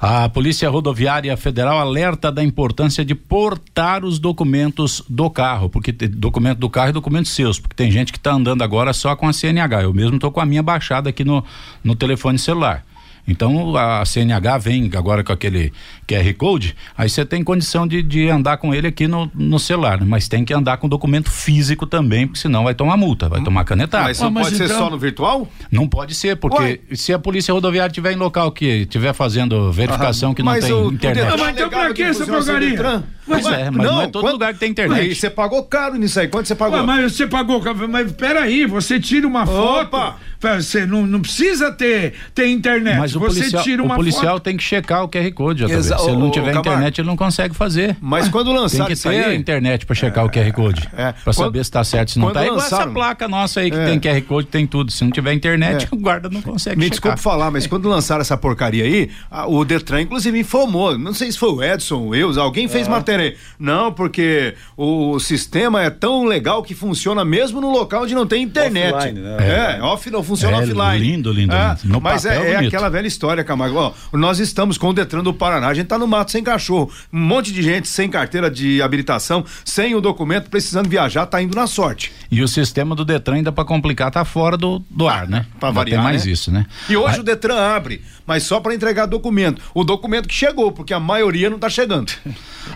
A 0.00 0.28
Polícia 0.28 0.68
Rodoviária 0.68 1.34
Federal 1.36 1.78
alerta 1.78 2.30
da 2.30 2.44
importância 2.44 3.04
de 3.04 3.14
portar 3.14 4.04
os 4.04 4.18
documentos 4.18 5.02
do 5.08 5.30
carro, 5.30 5.70
porque 5.70 5.92
documento 5.92 6.58
do 6.58 6.68
carro 6.68 6.90
é 6.90 6.92
documentos 6.92 7.32
seus, 7.32 7.58
porque 7.58 7.74
tem 7.74 7.90
gente 7.90 8.12
que 8.12 8.18
está 8.18 8.32
andando 8.32 8.62
agora 8.62 8.92
só 8.92 9.16
com 9.16 9.26
a 9.26 9.32
CNH. 9.32 9.82
Eu 9.82 9.94
mesmo 9.94 10.16
estou 10.16 10.30
com 10.30 10.40
a 10.40 10.46
minha 10.46 10.62
baixada 10.62 11.08
aqui 11.08 11.24
no, 11.24 11.42
no 11.82 11.96
telefone 11.96 12.38
celular. 12.38 12.84
Então 13.26 13.76
a 13.76 14.04
CNH 14.04 14.58
vem 14.58 14.90
agora 14.94 15.24
com 15.24 15.32
aquele 15.32 15.72
QR 16.06 16.34
Code, 16.34 16.76
aí 16.96 17.08
você 17.08 17.24
tem 17.24 17.42
condição 17.42 17.86
de, 17.86 18.02
de 18.02 18.28
andar 18.28 18.58
com 18.58 18.74
ele 18.74 18.86
aqui 18.88 19.08
no, 19.08 19.30
no 19.34 19.58
celular, 19.58 19.98
né? 19.98 20.06
mas 20.06 20.28
tem 20.28 20.44
que 20.44 20.52
andar 20.52 20.76
com 20.76 20.88
documento 20.88 21.30
físico 21.30 21.86
também, 21.86 22.26
porque 22.26 22.40
senão 22.40 22.64
vai 22.64 22.74
tomar 22.74 22.96
multa, 22.96 23.28
vai 23.28 23.42
tomar 23.42 23.64
canetada. 23.64 24.04
Mas 24.04 24.20
não 24.20 24.32
pode 24.32 24.56
ser 24.56 24.68
só 24.68 24.90
no 24.90 24.98
virtual? 24.98 25.48
Não 25.70 25.88
pode 25.88 26.14
ser, 26.14 26.36
porque 26.36 26.80
se 26.92 27.12
a 27.12 27.18
polícia 27.18 27.54
rodoviária 27.54 27.90
estiver 27.90 28.12
em 28.12 28.16
local 28.16 28.52
que 28.52 28.82
estiver 28.82 29.14
fazendo 29.14 29.72
verificação 29.72 30.34
que 30.34 30.42
não 30.42 30.52
Mas 30.52 30.64
tem 30.64 30.74
o- 30.74 30.92
internet. 30.92 31.24
Detran 31.24 31.44
Mas 31.44 31.56
então 31.56 31.68
pra 31.70 31.94
que 31.94 32.02
essa 32.02 32.26
porcaria? 32.26 33.04
Pois 33.26 33.46
é, 33.46 33.70
mas 33.70 33.86
não, 33.86 34.02
é 34.02 34.06
todo 34.06 34.22
quanto- 34.22 34.32
lugar 34.34 34.52
que 34.52 34.60
tem 34.60 34.70
internet. 34.70 35.00
Aí, 35.00 35.14
você 35.14 35.30
pagou 35.30 35.62
caro 35.64 35.94
nisso 35.96 36.20
aí. 36.20 36.28
Quanto 36.28 36.46
você 36.46 36.54
pagou? 36.54 36.78
Ué, 36.80 36.84
mas 36.84 37.12
você 37.12 37.26
pagou, 37.26 37.62
mas 37.88 38.12
peraí, 38.12 38.66
você 38.66 39.00
tira 39.00 39.26
uma 39.26 39.46
foto. 39.46 40.14
Você 40.56 40.86
não, 40.86 41.06
não 41.06 41.20
precisa 41.20 41.72
ter, 41.72 42.14
ter 42.34 42.48
internet. 42.48 42.98
Mas 42.98 43.14
o 43.16 43.20
você 43.20 43.38
policial, 43.40 43.62
tira 43.62 43.82
uma 43.82 43.94
o 43.94 43.96
policial 43.96 44.34
foto. 44.34 44.42
tem 44.42 44.56
que 44.56 44.62
checar 44.62 45.04
o 45.04 45.08
QR 45.08 45.30
Code, 45.32 45.64
JB. 45.66 45.82
Se 45.82 45.92
ele 46.08 46.16
não 46.16 46.28
ô, 46.28 46.30
tiver 46.30 46.46
Camargo. 46.52 46.68
internet, 46.70 47.00
ele 47.00 47.08
não 47.08 47.16
consegue 47.16 47.54
fazer. 47.54 47.96
Mas 48.00 48.28
quando 48.28 48.46
Tem 48.50 48.56
lançaram 48.58 48.86
que 48.86 48.96
ter 48.96 49.08
aí- 49.24 49.36
internet 49.36 49.86
para 49.86 49.94
checar 49.94 50.24
o 50.24 50.30
QR 50.30 50.52
Code. 50.52 50.88
É. 50.96 51.12
Pra 51.12 51.22
Quando- 51.24 51.34
saber 51.34 51.64
se 51.64 51.70
tá 51.70 51.84
certo, 51.84 52.12
se 52.12 52.18
não 52.18 52.30
tá. 52.32 52.42
É 52.42 52.46
igual 52.46 52.60
essa 52.60 52.86
placa 52.86 53.26
nossa 53.28 53.60
aí 53.60 53.70
que 53.70 53.76
É. 53.76 53.84
tem 53.86 53.98
QR 54.00 54.20
Code, 54.22 54.48
tem 54.48 54.66
tudo. 54.66 54.90
Se 54.92 55.02
não 55.04 55.10
tiver 55.10 55.32
internet, 55.32 55.84
É. 55.90 55.94
o 55.94 55.98
guarda 55.98 56.28
não 56.28 56.42
consegue 56.42 56.76
Me 56.76 56.84
checar. 56.84 56.90
desculpe 56.90 57.20
falar, 57.20 57.50
mas 57.50 57.66
quando 57.66 57.88
lançaram 57.88 58.20
essa 58.20 58.36
porcaria 58.36 58.84
aí, 58.84 59.10
a- 59.30 59.46
o 59.46 59.64
Detran, 59.64 60.02
inclusive, 60.02 60.38
informou. 60.38 60.98
Não 60.98 61.14
sei 61.14 61.30
se 61.32 61.38
foi 61.38 61.50
o 61.50 61.62
Edson, 61.62 62.02
ou 62.06 62.14
eu, 62.14 62.40
alguém 62.40 62.68
fez 62.68 62.86
matéria 62.88 63.26
aí. 63.26 63.36
Não, 63.58 63.92
porque 63.92 64.54
o 64.76 65.18
sistema 65.18 65.82
é 65.82 65.90
tão 65.90 66.24
legal 66.24 66.62
que 66.62 66.74
funciona 66.74 67.24
mesmo 67.24 67.60
no 67.60 67.70
local 67.70 68.02
onde 68.02 68.14
não 68.14 68.26
tem 68.26 68.42
internet. 68.42 68.94
Offline, 68.94 69.20
né? 69.20 69.76
É, 69.78 69.82
off, 69.82 70.10
não 70.10 70.22
funciona 70.22 70.33
É, 70.42 70.54
offline. 70.54 70.98
lindo, 70.98 71.32
lindo, 71.32 71.54
É, 71.54 71.76
lindo. 71.84 72.00
Mas 72.00 72.24
é, 72.24 72.52
é 72.52 72.56
aquela 72.56 72.88
velha 72.88 73.06
história, 73.06 73.44
Camargo. 73.44 73.76
Ó, 73.76 73.92
nós 74.12 74.38
estamos 74.38 74.76
com 74.78 74.88
o 74.88 74.92
Detran 74.92 75.22
do 75.22 75.32
Paraná. 75.32 75.68
A 75.68 75.74
gente 75.74 75.86
tá 75.86 75.98
no 75.98 76.06
mato 76.06 76.30
sem 76.30 76.42
cachorro. 76.42 76.90
Um 77.12 77.20
monte 77.20 77.52
de 77.52 77.62
gente 77.62 77.88
sem 77.88 78.08
carteira 78.08 78.50
de 78.50 78.80
habilitação, 78.82 79.44
sem 79.64 79.94
o 79.94 80.00
documento, 80.00 80.50
precisando 80.50 80.88
viajar, 80.88 81.26
tá 81.26 81.40
indo 81.40 81.54
na 81.54 81.66
sorte. 81.66 82.12
E 82.30 82.42
o 82.42 82.48
sistema 82.48 82.94
do 82.94 83.04
Detran 83.04 83.36
ainda 83.36 83.52
para 83.52 83.64
complicar 83.64 84.10
tá 84.10 84.24
fora 84.24 84.56
do, 84.56 84.82
do 84.90 85.08
ar, 85.08 85.28
né? 85.28 85.46
Pra 85.58 85.68
Ainda 85.68 85.80
variar, 85.80 86.00
Tem 86.00 86.04
mais 86.04 86.24
né? 86.24 86.32
isso, 86.32 86.50
né? 86.50 86.66
E 86.88 86.96
hoje 86.96 87.20
o 87.20 87.22
Detran 87.22 87.56
abre, 87.58 88.02
mas 88.26 88.42
só 88.44 88.60
para 88.60 88.74
entregar 88.74 89.06
documento. 89.06 89.60
O 89.74 89.84
documento 89.84 90.28
que 90.28 90.34
chegou, 90.34 90.72
porque 90.72 90.94
a 90.94 91.00
maioria 91.00 91.50
não 91.50 91.58
tá 91.58 91.68
chegando. 91.68 92.12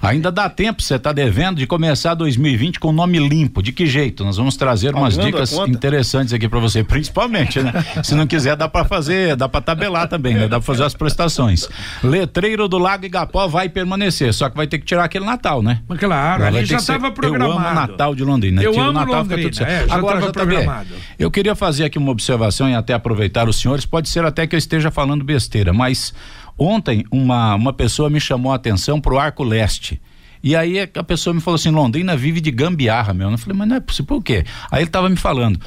Ainda 0.02 0.30
dá 0.30 0.48
tempo, 0.48 0.82
você 0.82 0.98
tá 0.98 1.12
devendo 1.12 1.56
de 1.58 1.66
começar 1.66 2.14
2020 2.14 2.78
com 2.78 2.92
nome 2.92 3.18
limpo. 3.18 3.62
De 3.62 3.72
que 3.72 3.86
jeito? 3.86 4.24
Nós 4.24 4.36
vamos 4.36 4.56
trazer 4.56 4.94
umas 4.94 5.16
Pagando 5.16 5.32
dicas 5.32 5.52
interessantes 5.68 6.32
aqui 6.34 6.48
para 6.48 6.58
você, 6.60 6.84
principalmente, 6.84 7.60
né? 7.60 7.72
Se 8.04 8.14
não 8.14 8.26
quiser, 8.26 8.56
dá 8.56 8.68
para 8.68 8.84
fazer, 8.84 9.34
dá 9.36 9.48
para 9.48 9.60
tabelar 9.60 10.08
também, 10.08 10.34
né? 10.34 10.42
Dá 10.42 10.58
para 10.58 10.62
fazer 10.62 10.84
as 10.84 10.94
prestações. 10.94 11.68
Letreiro 12.02 12.68
do 12.68 12.78
Lago 12.78 13.04
Igapó 13.06 13.46
vai 13.46 13.68
permanecer, 13.68 14.32
só 14.34 14.48
que 14.48 14.56
vai 14.56 14.66
ter 14.66 14.78
que 14.78 14.84
tirar 14.84 15.04
aquele 15.04 15.24
Natal, 15.24 15.62
né? 15.62 15.80
Mas 15.88 15.98
claro, 15.98 16.44
ali 16.44 16.64
já 16.64 16.76
estava 16.78 17.10
programado. 17.10 17.52
Eu 17.52 17.58
amo 17.58 17.68
o 17.68 17.74
Natal 17.74 18.14
de 18.14 18.24
Londrina. 18.24 18.62
Eu 18.62 18.72
Tira 18.72 18.84
o 18.84 18.88
amo 18.88 18.92
Natal, 19.00 19.06
fica 19.24 19.34
Londrina, 19.36 19.42
tudo 19.50 19.56
certo. 19.56 19.70
é, 19.84 19.88
já 19.88 19.94
Agora, 19.94 20.20
tava 20.20 20.32
JB, 20.32 20.32
programado. 20.38 20.88
eu 21.18 21.30
queria 21.30 21.54
fazer 21.54 21.84
aqui 21.84 21.98
uma 21.98 22.10
observação 22.10 22.68
e 22.68 22.74
até 22.74 22.92
aproveitar 22.94 23.48
os 23.48 23.56
senhores. 23.56 23.84
Pode 23.86 24.08
ser 24.08 24.24
até 24.24 24.46
que 24.46 24.54
eu 24.54 24.58
esteja 24.58 24.90
falando 24.90 25.24
besteira, 25.24 25.37
mas 25.72 26.12
ontem 26.58 27.04
uma, 27.10 27.54
uma 27.54 27.72
pessoa 27.72 28.10
me 28.10 28.20
chamou 28.20 28.52
a 28.52 28.56
atenção 28.56 29.00
pro 29.00 29.18
Arco 29.18 29.44
Leste. 29.44 30.00
E 30.42 30.54
aí 30.54 30.78
a 30.94 31.02
pessoa 31.02 31.34
me 31.34 31.40
falou 31.40 31.56
assim: 31.56 31.70
Londrina 31.70 32.16
vive 32.16 32.40
de 32.40 32.50
gambiarra, 32.50 33.12
meu. 33.12 33.30
Eu 33.30 33.38
falei, 33.38 33.56
mas 33.58 33.68
não 33.68 33.76
é 33.76 33.80
possível, 33.80 34.06
por 34.06 34.22
quê? 34.22 34.44
Aí 34.70 34.80
ele 34.80 34.88
estava 34.88 35.08
me 35.08 35.16
falando. 35.16 35.60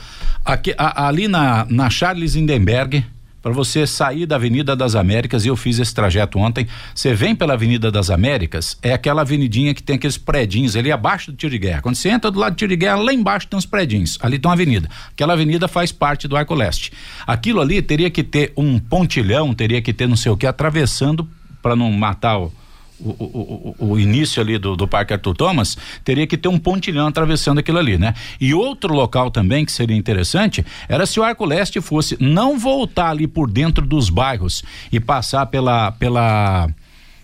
Aqui, 0.46 0.74
a- 0.78 1.08
ali 1.08 1.28
na, 1.28 1.66
na 1.70 1.90
Charles 1.90 2.36
Lindenberg, 2.36 3.06
para 3.42 3.52
você 3.52 3.88
sair 3.88 4.26
da 4.26 4.36
Avenida 4.36 4.76
das 4.76 4.96
Américas, 4.96 5.46
e 5.46 5.48
eu 5.48 5.56
fiz 5.56 5.80
esse 5.80 5.94
trajeto 5.94 6.38
ontem. 6.38 6.68
Você 6.94 7.14
vem 7.14 7.36
pela 7.36 7.54
Avenida 7.54 7.92
das 7.92 8.10
Américas, 8.10 8.78
é 8.82 8.94
aquela 8.94 9.22
avenidinha 9.22 9.74
que 9.74 9.82
tem 9.82 9.96
aqueles 9.96 10.18
predinhos 10.18 10.76
ali 10.76 10.92
abaixo 10.92 11.32
do 11.32 11.38
tiro 11.38 11.52
de 11.52 11.58
guerra. 11.58 11.82
Quando 11.82 11.96
você 11.96 12.10
entra 12.10 12.30
do 12.30 12.40
lado 12.40 12.54
do 12.54 12.58
tiro 12.58 12.70
de 12.70 12.76
guerra, 12.76 12.98
lá 12.98 13.14
embaixo 13.14 13.48
tem 13.48 13.58
uns 13.58 13.66
predinhos. 13.66 14.18
Ali 14.22 14.38
tem 14.38 14.48
uma 14.48 14.54
avenida. 14.54 14.90
Aquela 15.12 15.34
avenida 15.34 15.68
faz 15.68 15.92
parte 15.92 16.28
do 16.28 16.36
Arco 16.36 16.54
Leste. 16.54 16.92
Aquilo 17.26 17.62
ali 17.62 17.82
teria 17.82 18.10
que 18.10 18.24
ter 18.24 18.54
um 18.56 18.78
pontilhão, 18.78 19.54
teria 19.54 19.82
que 19.82 19.94
ter 19.94 20.08
não 20.08 20.16
sei 20.16 20.32
o 20.32 20.38
que, 20.38 20.46
atravessando 20.46 21.28
para 21.62 21.76
não 21.76 21.92
matar 21.92 22.38
o. 22.38 22.61
O, 23.04 23.76
o, 23.80 23.92
o, 23.92 24.00
início 24.00 24.42
ali 24.42 24.58
do, 24.58 24.76
do 24.76 24.88
Parque 24.88 25.14
Arthur 25.14 25.34
Thomas 25.34 25.78
teria 26.04 26.28
que 26.28 26.38
ter 26.38 26.48
um 26.48 26.60
pontilhão 26.60 27.08
atravessando 27.08 27.60
aquilo 27.60 27.80
ali, 27.80 27.98
né? 27.98 28.14
E 28.40 28.54
outro 28.54 28.94
local 28.94 29.32
também 29.32 29.66
que 29.66 29.72
seria 29.72 29.98
interessante 29.98 30.64
era 30.88 31.06
se 31.06 31.20
o 31.20 31.24
Arco 31.24 31.44
Leste 31.44 31.82
fosse 31.82 32.16
não 32.20 32.60
voltar 32.60 33.10
ali 33.10 33.28
por 33.28 33.50
dentro 33.50 33.86
dos 33.86 34.10
bairros 34.10 34.64
e 34.92 35.00
passar 35.00 35.48
pela 35.48 35.92
pela 35.92 36.70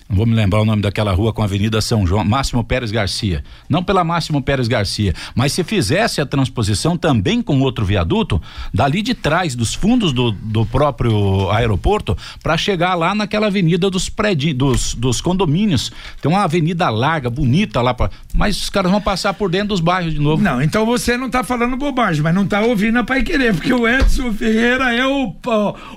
não 0.09 0.15
vou 0.15 0.25
me 0.25 0.33
lembrar 0.33 0.61
o 0.61 0.65
nome 0.65 0.81
daquela 0.81 1.11
rua 1.11 1.33
com 1.33 1.41
a 1.41 1.45
Avenida 1.45 1.81
São 1.81 2.07
João, 2.07 2.23
Máximo 2.23 2.63
Pérez 2.63 2.91
Garcia. 2.91 3.43
Não 3.67 3.83
pela 3.83 4.03
Máximo 4.03 4.41
Pérez 4.41 4.67
Garcia, 4.67 5.13
mas 5.35 5.51
se 5.51 5.63
fizesse 5.63 6.21
a 6.21 6.25
transposição 6.25 6.97
também 6.97 7.41
com 7.41 7.59
outro 7.59 7.83
viaduto, 7.85 8.41
dali 8.73 9.01
de 9.01 9.13
trás, 9.13 9.53
dos 9.53 9.73
fundos 9.73 10.13
do, 10.13 10.31
do 10.31 10.65
próprio 10.65 11.51
aeroporto, 11.51 12.17
para 12.41 12.57
chegar 12.57 12.95
lá 12.95 13.13
naquela 13.13 13.47
avenida 13.47 13.89
dos 13.89 14.07
prédios, 14.07 14.53
dos, 14.53 14.95
dos 14.95 15.19
condomínios. 15.19 15.91
Tem 16.21 16.31
uma 16.31 16.43
avenida 16.43 16.89
larga, 16.89 17.29
bonita 17.29 17.81
lá, 17.81 17.93
pra, 17.93 18.09
mas 18.33 18.57
os 18.57 18.69
caras 18.69 18.89
vão 18.89 19.01
passar 19.01 19.33
por 19.33 19.49
dentro 19.49 19.69
dos 19.69 19.81
bairros 19.81 20.13
de 20.13 20.19
novo. 20.21 20.41
Não, 20.41 20.61
então 20.61 20.85
você 20.85 21.17
não 21.17 21.29
tá 21.29 21.43
falando 21.43 21.75
bobagem, 21.75 22.23
mas 22.23 22.33
não 22.33 22.47
tá 22.47 22.61
ouvindo 22.61 22.97
a 22.97 23.03
Pai 23.03 23.23
Querer, 23.23 23.53
porque 23.53 23.73
o 23.73 23.85
Edson 23.85 24.31
Ferreira 24.31 24.95
é 24.95 25.05
o, 25.05 25.35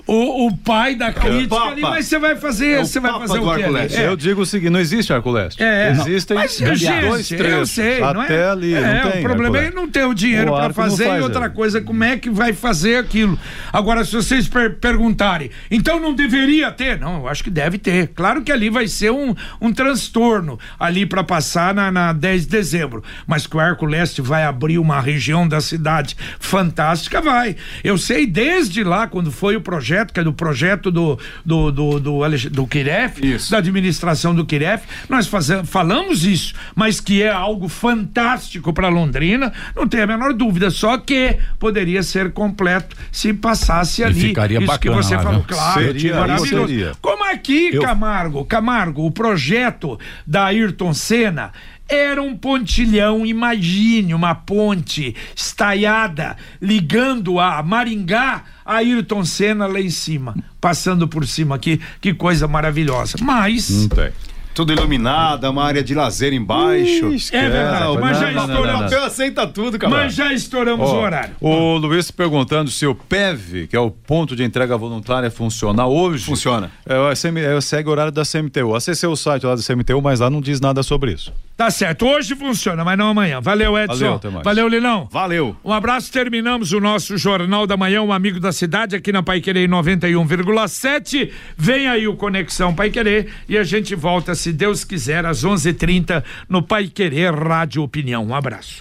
o, 0.07 0.47
o 0.47 0.57
pai 0.57 0.95
da 0.95 1.13
crítica 1.13 1.55
Papa. 1.55 1.71
ali, 1.71 1.81
mas 1.81 2.07
você 2.07 2.19
vai 2.19 2.35
fazer, 2.35 2.71
É 2.71 2.81
o 2.81 2.85
você 2.85 2.99
vai 2.99 3.11
fazer 3.13 3.39
o 3.39 3.55
quê? 3.55 4.00
É. 4.01 4.07
Eu 4.07 4.15
digo 4.15 4.41
o 4.41 4.45
seguinte, 4.45 4.69
não 4.69 4.79
existe 4.79 5.11
Arco 5.13 5.31
Leste. 5.31 5.61
É. 5.63 5.91
Existem 5.91 6.35
Mas, 6.37 6.59
dois 6.59 6.79
gente, 6.79 7.33
eu 7.33 7.37
trechos. 7.37 7.69
sei, 7.71 7.99
não 7.99 8.21
é? 8.21 8.25
até 8.25 8.49
ali, 8.49 8.73
É, 8.73 9.03
não 9.03 9.11
tem 9.11 9.19
o 9.19 9.23
problema 9.23 9.57
é 9.59 9.71
não 9.71 9.87
ter 9.87 10.05
o 10.05 10.13
dinheiro 10.13 10.51
para 10.51 10.73
fazer 10.73 11.05
faz, 11.05 11.19
e 11.19 11.23
outra 11.23 11.45
é. 11.45 11.49
coisa, 11.49 11.81
como 11.81 12.03
é 12.03 12.17
que 12.17 12.29
vai 12.29 12.53
fazer 12.53 12.97
aquilo? 12.97 13.37
Agora, 13.71 14.03
se 14.05 14.13
vocês 14.13 14.47
per- 14.47 14.75
perguntarem, 14.79 15.49
então 15.69 15.99
não 15.99 16.13
deveria 16.13 16.71
ter? 16.71 16.99
Não, 16.99 17.17
eu 17.21 17.27
acho 17.27 17.43
que 17.43 17.49
deve 17.49 17.77
ter. 17.77 18.07
Claro 18.15 18.41
que 18.41 18.51
ali 18.51 18.69
vai 18.69 18.87
ser 18.87 19.11
um, 19.11 19.35
um 19.59 19.71
transtorno 19.71 20.59
ali 20.79 21.05
para 21.05 21.23
passar 21.23 21.73
na, 21.73 21.91
na 21.91 22.13
10 22.13 22.45
de 22.45 22.51
dezembro, 22.51 23.03
mas 23.27 23.45
que 23.47 23.55
o 23.55 23.59
Arco 23.59 23.85
Leste 23.85 24.21
vai 24.21 24.43
abrir 24.43 24.77
uma 24.77 24.99
região 25.01 25.47
da 25.47 25.61
cidade 25.61 26.15
fantástica, 26.39 27.21
vai. 27.21 27.55
Eu 27.83 27.97
sei 27.97 28.25
desde 28.25 28.83
lá, 28.83 29.07
quando 29.07 29.31
foi 29.31 29.55
o 29.55 29.61
projeto, 29.61 30.13
que 30.13 30.19
é 30.19 30.23
do 30.23 30.33
projeto 30.33 30.91
do, 30.91 31.17
do, 31.45 31.71
do, 31.71 31.99
do, 31.99 32.23
Alex- 32.23 32.45
do 32.45 32.65
Kiref, 32.67 33.19
da 33.49 33.57
administração 33.59 33.90
do 34.33 34.45
Kiref, 34.45 34.83
nós 35.09 35.27
faze- 35.27 35.63
falamos 35.63 36.23
isso, 36.25 36.53
mas 36.75 36.99
que 36.99 37.21
é 37.21 37.29
algo 37.31 37.67
fantástico 37.67 38.73
para 38.73 38.87
Londrina, 38.89 39.51
não 39.75 39.87
tem 39.87 40.01
a 40.01 40.07
menor 40.07 40.33
dúvida, 40.33 40.69
só 40.69 40.97
que 40.97 41.37
poderia 41.59 42.03
ser 42.03 42.31
completo 42.31 42.95
se 43.11 43.33
passasse 43.33 44.03
ali. 44.03 44.19
ficaria 44.19 44.57
isso 44.59 44.67
bacana 44.67 44.97
que 44.97 45.03
você 45.03 45.15
lá, 45.15 45.21
falou, 45.23 45.39
viu? 45.39 45.47
claro, 45.57 45.81
Seria, 45.81 46.15
maravilhoso. 46.19 46.67
seria. 46.67 46.91
Como 47.01 47.23
aqui, 47.23 47.69
Eu- 47.73 47.81
Camargo, 47.81 48.45
Camargo, 48.45 49.05
o 49.05 49.11
projeto 49.11 49.99
da 50.25 50.45
Ayrton 50.45 50.93
Senna 50.93 51.51
era 51.91 52.21
um 52.21 52.37
pontilhão, 52.37 53.25
imagine 53.25 54.13
uma 54.13 54.33
ponte 54.33 55.13
estaiada 55.35 56.37
ligando 56.61 57.39
a 57.39 57.61
Maringá 57.61 58.43
a 58.65 58.75
Ayrton 58.75 59.25
Senna 59.25 59.67
lá 59.67 59.81
em 59.81 59.89
cima, 59.89 60.35
passando 60.61 61.07
por 61.07 61.27
cima 61.27 61.55
aqui, 61.55 61.81
que 61.99 62.13
coisa 62.13 62.47
maravilhosa. 62.47 63.17
Mas 63.21 63.69
Não 63.69 63.89
tem. 63.89 64.11
Tudo 64.53 64.73
iluminado, 64.73 65.49
uma 65.49 65.63
área 65.63 65.83
de 65.83 65.93
lazer 65.95 66.33
embaixo. 66.33 67.07
é 67.31 67.49
verdade, 67.49 67.83
Não, 67.85 67.99
mas 67.99 68.19
já 68.19 68.31
estouramos. 68.31 68.81
não, 68.81 68.89
não. 68.89 68.97
Eu 68.97 69.03
aceita 69.03 69.47
tudo, 69.47 69.79
cara. 69.79 69.93
Mas 69.93 70.13
já 70.13 70.33
estouramos 70.33 70.89
o 70.89 70.95
horário. 70.95 71.35
O 71.39 71.77
Luiz 71.77 72.11
perguntando 72.11 72.69
se 72.69 72.85
o 72.85 72.93
PEV, 72.93 73.67
que 73.67 73.75
é 73.75 73.79
o 73.79 73.89
ponto 73.89 74.35
de 74.35 74.43
entrega 74.43 74.77
voluntária, 74.77 75.31
funciona 75.31 75.85
hoje. 75.85 76.25
Funciona. 76.25 76.71
É, 76.85 77.15
SM, 77.15 77.37
é, 77.37 77.59
segue 77.61 77.87
o 77.89 77.91
horário 77.91 78.11
da 78.11 78.23
CMTU. 78.23 78.75
Acessei 78.75 79.07
o 79.07 79.15
site 79.15 79.45
lá 79.45 79.55
da 79.55 79.61
CMTU, 79.61 80.01
mas 80.01 80.19
lá 80.19 80.29
não 80.29 80.41
diz 80.41 80.59
nada 80.59 80.83
sobre 80.83 81.13
isso. 81.13 81.31
Tá 81.55 81.69
certo, 81.69 82.07
hoje 82.07 82.35
funciona, 82.35 82.83
mas 82.83 82.97
não 82.97 83.09
amanhã. 83.09 83.39
Valeu, 83.39 83.77
Edson. 83.77 83.93
Valeu, 83.93 84.13
até 84.15 84.29
mais. 84.29 84.43
Valeu, 84.43 84.67
Lilão. 84.67 85.07
Valeu. 85.11 85.55
Um 85.63 85.71
abraço, 85.71 86.11
terminamos 86.11 86.71
o 86.73 86.79
nosso 86.79 87.17
Jornal 87.17 87.67
da 87.67 87.77
Manhã, 87.77 88.01
um 88.01 88.11
amigo 88.11 88.39
da 88.39 88.51
cidade, 88.51 88.95
aqui 88.95 89.11
na 89.11 89.21
Pai 89.21 89.39
Querer 89.41 89.69
91,7. 89.69 91.29
Vem 91.57 91.87
aí 91.87 92.07
o 92.07 92.15
Conexão 92.15 92.73
Pai 92.73 92.89
Querer 92.89 93.31
e 93.47 93.57
a 93.57 93.63
gente 93.63 93.93
volta, 93.95 94.33
se 94.51 94.53
Deus 94.53 94.83
quiser, 94.83 95.25
às 95.25 95.45
11:30 95.45 96.23
no 96.49 96.61
Pai 96.61 96.87
Querer 96.87 97.33
Rádio 97.33 97.81
Opinião. 97.81 98.25
Um 98.25 98.35
abraço. 98.35 98.79